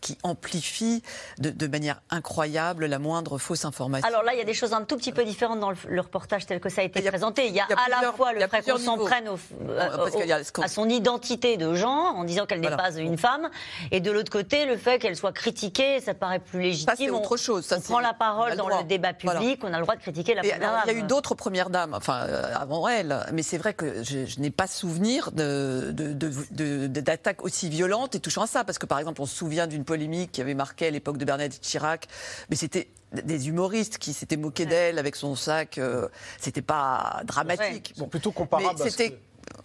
[0.02, 1.04] qui amplifient
[1.40, 4.08] de, manière incroyable la moindre fausse information.
[4.08, 6.46] Alors là, il y a des choses un tout petit peu différentes dans le, reportage
[6.46, 7.48] tel que ça a été présenté.
[7.48, 9.38] Il y a, à la fois le qu'on plusieurs s'en prenne au-
[9.70, 10.10] euh,
[10.54, 12.82] qu'on- à son identité de genre, en disant qu'elle n'est Voilà.
[12.92, 13.50] pas une femme,
[13.92, 16.90] et de l'autre côté, le fait qu'elle soit critiquée, ça paraît plus légitime.
[16.90, 17.66] Ça, c'est On- autre chose.
[17.66, 19.40] Ça, on prend la parole le dans le débat Voilà.
[19.40, 21.00] public, on a le droit de critiquer la Et première alors, il y a eu
[21.00, 21.08] dame.
[21.08, 24.68] d'autres premières dames, enfin euh, avant elle, mais c'est vrai que je, je n'ai pas
[24.68, 28.86] souvenir de, de- de- de- de- d'attaques aussi violentes et touchant à ça, parce que
[28.86, 32.08] par exemple, on se souvient d'une polémique qui avait marqué à l'époque de Bernadette Chirac,
[32.50, 32.88] mais c'était
[33.24, 35.78] des humoristes qui s'étaient moqués d'elle avec son sac.
[35.78, 36.08] euh,
[36.40, 37.94] c'était pas dramatique.
[37.96, 38.76] C'est plutôt comparable.
[38.78, 39.20] Mais à ce c'était- que-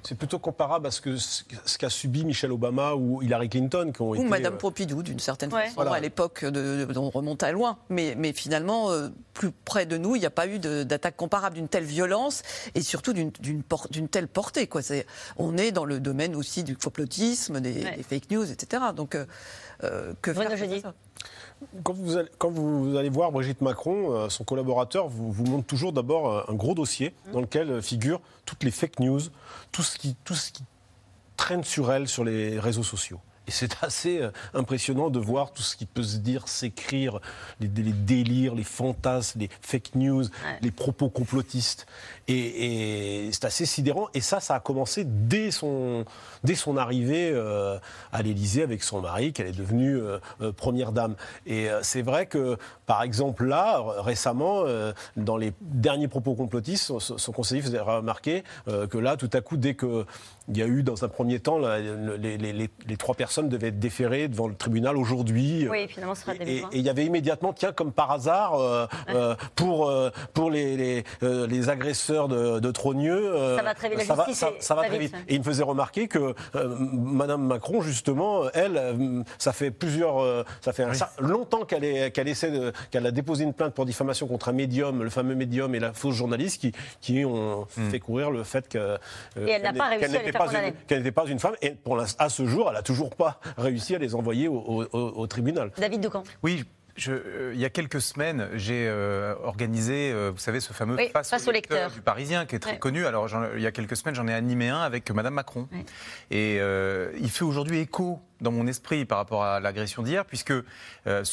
[0.04, 1.42] C'est plutôt comparable à ce que ce
[1.76, 4.24] qu'a subi Michelle Obama ou Hillary Clinton, qui ont Ou été.
[4.24, 5.64] Madame euh, Pompidou, d'une certaine Ouais.
[5.64, 5.92] façon, Voilà.
[5.92, 7.76] à l'époque, de, de- on remonte à loin.
[7.90, 11.16] Mais, mais finalement, euh, plus près de nous, il n'y a pas eu de- d'attaque
[11.16, 12.42] comparable d'une telle violence
[12.74, 14.66] et surtout d'une d'une por- d'une telle portée.
[14.68, 14.80] Quoi.
[14.80, 15.06] C'est-
[15.36, 17.96] On est dans le domaine aussi du complotisme, des, Ouais.
[17.96, 18.82] des fake news, etc.
[18.96, 19.26] Donc, euh,
[19.82, 20.50] euh, que faire
[21.82, 25.66] Quand vous, allez, quand vous allez voir Brigitte Macron, euh, son collaborateur vous, vous montre
[25.66, 29.20] toujours d'abord un, gros dossier dans lequel euh, figurent toutes les fake news,
[29.70, 30.64] tout ce qui, tout ce qui
[31.36, 33.20] traîne sur elle sur les réseaux sociaux.
[33.46, 37.20] Et c'est assez euh, impressionnant de voir tout ce qui peut se dire, s'écrire,
[37.60, 40.24] les, les délires, les fantasmes, les fake news,
[40.62, 41.86] les propos complotistes.
[42.28, 44.08] Et, et c'est assez sidérant.
[44.14, 46.04] Et ça, ça a commencé dès son,
[46.44, 47.78] dès son arrivée euh,
[48.12, 51.14] à l'Élysée avec son mari, qu'elle est devenue euh, euh, première dame.
[51.46, 54.64] Et c'est vrai que, par exemple, là, récemment,
[55.16, 59.56] dans les derniers propos complotistes, son, son conseiller faisait remarquer que là, tout à coup,
[59.56, 60.06] dès que
[60.50, 63.68] il y a eu, dans un premier temps, les, les- les- les trois personnes devaient
[63.68, 65.66] être déférées devant le tribunal aujourd'hui.
[65.70, 68.54] Oui, finalement, ce sera début Et et il y avait immédiatement, tiens, comme par hasard,
[68.54, 73.34] euh, euh, pour, euh, pour les, les, euh, les agresseurs de, de Trogneux.
[73.34, 74.26] euh, Ça va très vite, ça va,
[74.60, 75.14] ça- va très vite.
[75.28, 78.80] Et il me faisait remarquer que euh, Madame Macron, justement, elle,
[79.38, 83.10] ça fait plusieurs, euh, ça fait un longtemps qu'elle est, qu'elle essaie de, qu'elle a
[83.10, 86.60] déposé une plainte pour diffamation contre un médium, le fameux médium et la fausse journaliste
[86.60, 88.96] qui, qui ont fait courir le fait que euh,
[89.46, 90.68] Et elle n'a pas réussi à les faire pas condamner.
[90.68, 91.54] une- qu'elle n'était pas une femme.
[91.62, 94.84] Et pour à ce jour, elle a toujours pas réussi à les envoyer au, au-
[94.92, 95.70] au- au tribunal.
[95.78, 96.22] David Ducamp.
[96.42, 96.64] Oui,
[97.00, 100.96] je- euh, il y a quelques semaines, j'ai euh, organisé, euh, vous savez, ce fameux
[100.96, 101.90] Oui, face, face au lecteur lecteur.
[101.94, 102.78] du Parisien, qui est très Ouais.
[102.78, 103.06] connu.
[103.06, 105.68] Alors, il y a quelques semaines, j'en ai animé un avec Madame Macron.
[106.30, 110.64] Et il fait aujourd'hui écho dans mon esprit par rapport à l'agression d'hier, puisque euh,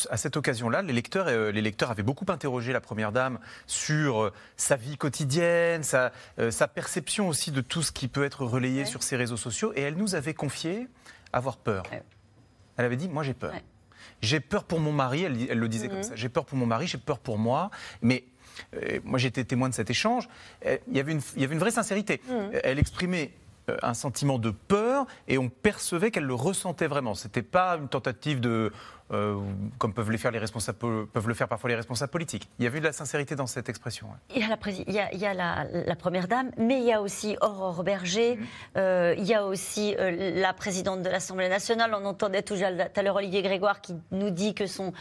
[0.09, 4.24] à cette occasion-là, les lecteurs, euh, les lecteurs avaient beaucoup interrogé la Première Dame sur
[4.24, 6.11] euh, sa vie quotidienne, sa,
[6.49, 9.82] sa perception aussi de tout ce qui peut être relayé sur ses réseaux sociaux, et
[9.82, 10.88] elle nous avait confié
[11.32, 11.84] avoir peur.
[12.78, 13.53] Elle avait dit, moi j'ai peur.
[14.22, 15.93] J'ai peur pour mon mari, elle, elle le disait Mhm.
[15.93, 16.15] comme ça.
[16.15, 17.70] J'ai peur pour mon mari, j'ai peur pour moi.
[18.01, 18.24] Mais
[18.76, 20.28] euh, moi, j'étais témoin de cet échange.
[20.65, 22.22] Euh, Il y avait une, il y avait une vraie sincérité.
[22.28, 22.34] Mhm.
[22.55, 23.32] Euh, Elle exprimait
[23.70, 27.13] euh, un sentiment de peur et on percevait qu'elle le ressentait vraiment.
[27.15, 28.72] C'était pas une tentative de,
[29.12, 29.36] euh,
[29.78, 30.78] comme peuvent, les faire les responsables,
[31.08, 32.49] peuvent le faire parfois les responsables politiques.
[32.60, 34.08] Il y avait de la sincérité dans cette expression.
[34.36, 36.51] Il y a, la, prési- il y a, il y a la, la première dame,
[36.58, 38.39] mais il y a aussi Aurore Berger,
[38.76, 41.93] euh, il y a aussi euh, la présidente de l'Assemblée nationale.
[41.93, 44.93] On entendait tout à l'heure Olivier Grégoire qui nous dit que son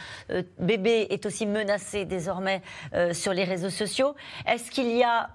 [0.59, 2.61] bébé est aussi menacé désormais
[3.11, 4.15] sur les réseaux sociaux.
[4.45, 5.29] Est-ce qu'il y a,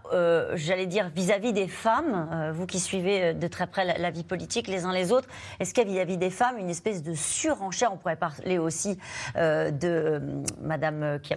[0.54, 4.68] j'allais dire, vis-à-vis des femmes, vous qui suivez de très près la, la vie politique
[4.68, 5.28] les uns les autres,
[5.60, 7.92] est-ce qu'il y a vis-à-vis des femmes une espèce de surenchère?
[7.92, 8.98] On pourrait parler aussi
[9.36, 10.20] euh, de euh,
[10.60, 11.34] Madame euh, qui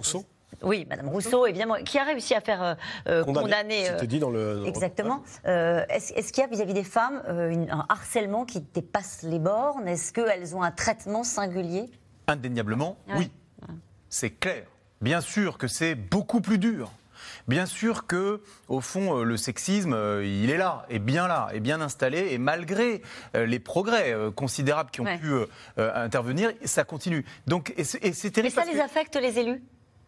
[0.63, 3.85] oui, Madame Rousseau, évidemment, qui a réussi à faire euh, condamner.
[3.85, 5.21] c'était dit dans le- dans Exactement.
[5.47, 9.39] Euh, Est-ce qu'il y a vis-à-vis des femmes euh, une- un harcèlement qui dépasse les
[9.39, 9.85] bornes?
[9.87, 11.91] Est-ce qu'elles ont un traitement singulier?
[12.27, 13.15] Indéniablement, Ouais.
[13.17, 13.31] oui.
[14.09, 14.63] C'est clair.
[15.01, 16.89] Bien sûr que c'est beaucoup plus dur.
[17.47, 21.47] Bien sûr que, au fond, euh, le sexisme, euh, il est là, est bien là,
[21.53, 23.01] est bien installé, et malgré
[23.35, 25.17] euh, les progrès considérables qui ont Ouais.
[25.19, 25.31] pu
[25.77, 27.23] intervenir, ça continue.
[27.47, 28.55] Donc, et c'est c'est Et terrible.
[28.55, 29.63] ça les que- affecte les élus?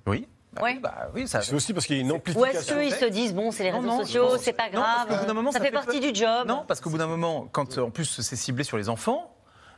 [0.08, 0.28] Oui.
[0.64, 0.80] Oui.
[0.82, 1.42] Bah oui, ça.
[1.42, 2.80] C'est aussi parce qu'il y a une Ou amplification.
[2.80, 4.82] est-ce qu'ils se disent, bon, c'est les Non, réseaux non, sociaux, non, c'est pas non,
[4.82, 6.98] parce grave, qu'au bout d'un moment, ça, fait partie du job Non, parce qu'au bout
[6.98, 9.36] d'un moment, quand en plus c'est ciblé sur les enfants,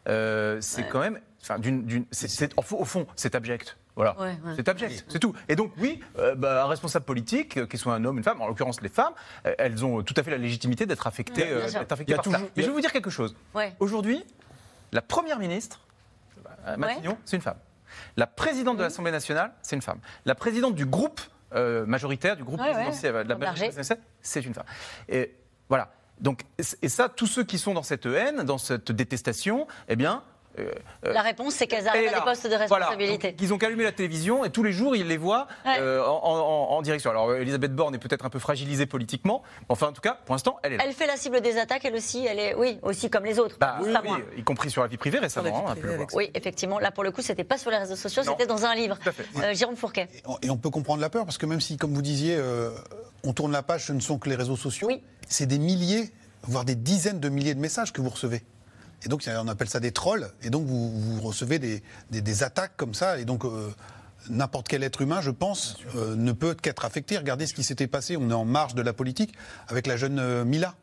[0.07, 1.20] euh, c'est quand même.
[1.41, 2.05] Enfin, d'une,
[2.55, 3.76] au fond, c'est abject.
[4.00, 4.18] Voilà.
[4.18, 4.54] Ouais, ouais.
[4.56, 5.36] C'est abject, c'est tout.
[5.50, 8.41] Et donc, oui, euh, bah, un responsable politique, euh, qu'il soit un homme, une femme,
[8.41, 9.12] en l'occurrence les femmes,
[9.45, 12.39] euh, elles ont tout à fait la légitimité d'être affectées, euh, d'être affectées ça.
[12.56, 13.36] Mais je vais vous dire quelque chose.
[13.54, 13.76] Ouais.
[13.82, 14.24] Aujourd'hui,
[14.93, 15.82] la première ministre,
[16.66, 17.58] euh, Matignon, c'est une femme.
[18.16, 20.00] La présidente de l'Assemblée nationale, c'est une femme.
[20.24, 21.20] La présidente du groupe
[21.54, 23.82] euh, majoritaire, du groupe présidentiel de la majorité
[24.22, 24.66] c'est une femme.
[25.10, 25.36] Et
[25.68, 25.91] voilà.
[26.22, 30.24] Donc, et ça, tous ceux qui sont dans cette haine, dans cette détestation, eh bien,
[31.03, 33.36] la réponse, c'est qu'elles arrivent à des postes de responsabilité.
[33.39, 37.10] ils ont qu'allumé la télévision et tous les jours, ils les voient euh, en, direction.
[37.12, 40.57] Alors, Elisabeth Borne est peut-être un peu fragilisée politiquement, enfin, en tout cas, pour l'instant,
[40.64, 40.84] elle est là.
[40.86, 43.57] Elle fait la cible des attaques, elle aussi, elle est, oui, aussi comme les autres.
[43.60, 43.91] Bah, oui,
[44.38, 45.70] y compris sur la vie privée récemment.
[45.70, 45.76] Hein,
[46.14, 46.80] oui, effectivement.
[46.80, 48.97] Là, pour le coup, c'était pas sur les réseaux sociaux, c'était dans un livre.
[49.41, 50.07] Euh, Jérôme Fourquet.
[50.41, 52.72] Et on, peut comprendre la peur, parce que même si, comme vous disiez, euh,
[53.24, 54.89] on tourne la page, ce ne sont que les réseaux sociaux,
[55.28, 56.12] c'est des milliers,
[56.43, 58.43] voire des dizaines de milliers de messages que vous recevez.
[59.06, 60.30] Et donc, on appelle ça des trolls.
[60.43, 63.20] Et donc, vous, recevez des, attaques comme ça.
[63.20, 63.70] Et donc, euh,
[64.30, 67.18] n'importe quel être humain, je pense, euh, ne peut qu'être affecté.
[67.18, 68.18] Regardez ce qui s'était passé.
[68.18, 69.34] On est en marge de la politique
[69.68, 70.76] avec la jeune euh, Mila,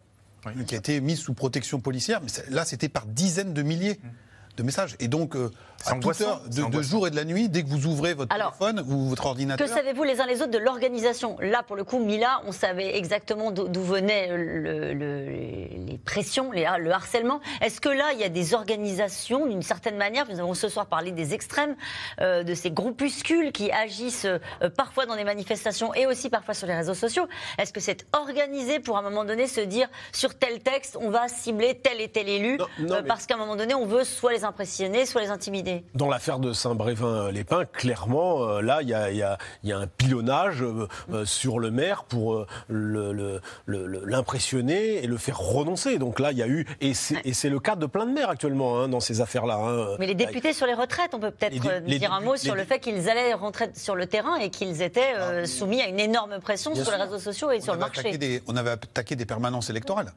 [0.66, 2.20] qui a été mise sous protection policière.
[2.22, 4.00] Mais là, c'était par dizaines de milliers.
[4.02, 4.08] Mmh
[4.56, 4.96] de messages.
[5.00, 5.50] Et donc, euh,
[5.84, 8.84] à toute heure de, jour et de la nuit, dès que vous ouvrez votre téléphone
[8.88, 9.66] ou votre ordinateur.
[9.66, 11.36] Que savez-vous les uns les autres de l'organisation?
[11.40, 16.90] Là, pour le coup, Mila, on savait exactement d'où venaient le, les pressions, les, le
[16.90, 17.40] harcèlement.
[17.60, 20.86] Est-ce que là, il y a des organisations, d'une certaine manière Nous avons ce soir
[20.86, 21.76] parlé des extrêmes,
[22.20, 26.66] euh, de ces groupuscules qui agissent euh, parfois dans des manifestations et aussi parfois sur
[26.66, 27.26] les réseaux sociaux?
[27.58, 31.10] Est-ce que c'est organisé pour à un moment donné se dire sur tel texte, on
[31.10, 32.58] va cibler tel et tel élu
[33.06, 35.84] Parce qu'à un moment donné, on veut soit les impressionner, soit les intimider.
[35.94, 41.58] Dans l'affaire de Saint-Brévin-les-Pins, clairement, euh, là, il y, a, un pilonnage euh, euh, sur
[41.58, 45.98] le maire pour l'impressionner et le faire renoncer.
[45.98, 48.80] Donc là, il y a eu, et c'est le cas de plein de maires actuellement
[48.80, 49.56] hein, dans ces affaires-là.
[49.56, 49.96] Hein.
[49.98, 52.78] Mais les députés sur les retraites, on peut peut-être dire un mot sur le fait
[52.78, 56.74] qu'ils allaient rentrer sur le terrain et qu'ils étaient ah, soumis à une énorme pression
[56.74, 58.42] sur les réseaux sociaux et sur le marché.
[58.46, 60.12] on avait attaqué des permanences électorales.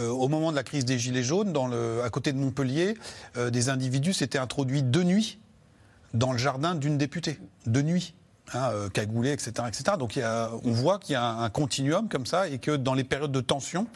[0.00, 2.96] au moment de la crise des Gilets jaunes, dans le, à côté de Montpellier,
[3.36, 5.38] des individus s'étaient introduits de nuit
[6.14, 8.14] dans le jardin d'une députée, de nuit.
[8.52, 9.96] Hein, euh, cagoulé, etc., etc.
[9.96, 10.18] Donc
[10.64, 13.40] on voit qu'il y a un continuum comme ça et que dans les périodes de
[13.40, 13.86] tension,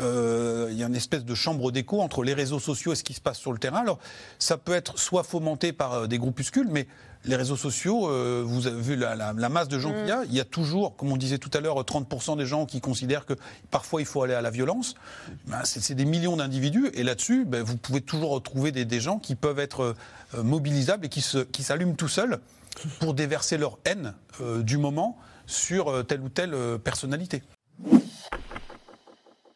[0.00, 3.02] euh, il y a une espèce de chambre d'écho entre les réseaux sociaux et ce
[3.02, 3.80] qui se passe sur le terrain.
[3.80, 3.98] Alors,
[4.38, 6.86] ça peut être soit fomenté par euh, des groupuscules, mais
[7.24, 10.26] les réseaux sociaux, euh, vous avez vu la, masse de gens qu'il y a, mm.
[10.28, 13.26] il y a toujours, comme on disait tout à l'heure, 30% des gens qui considèrent
[13.26, 13.34] que
[13.70, 14.94] parfois il faut aller à la violence.
[15.46, 19.34] Ben, c'est des millions d'individus, et là-dessus, ben, vous pouvez toujours retrouver des, gens qui
[19.34, 19.94] peuvent être
[20.34, 22.40] euh, mobilisables et qui s'allument tout seuls
[22.98, 25.16] pour déverser leur haine euh, du moment
[25.46, 26.54] sur telle ou telle
[26.84, 27.42] personnalité.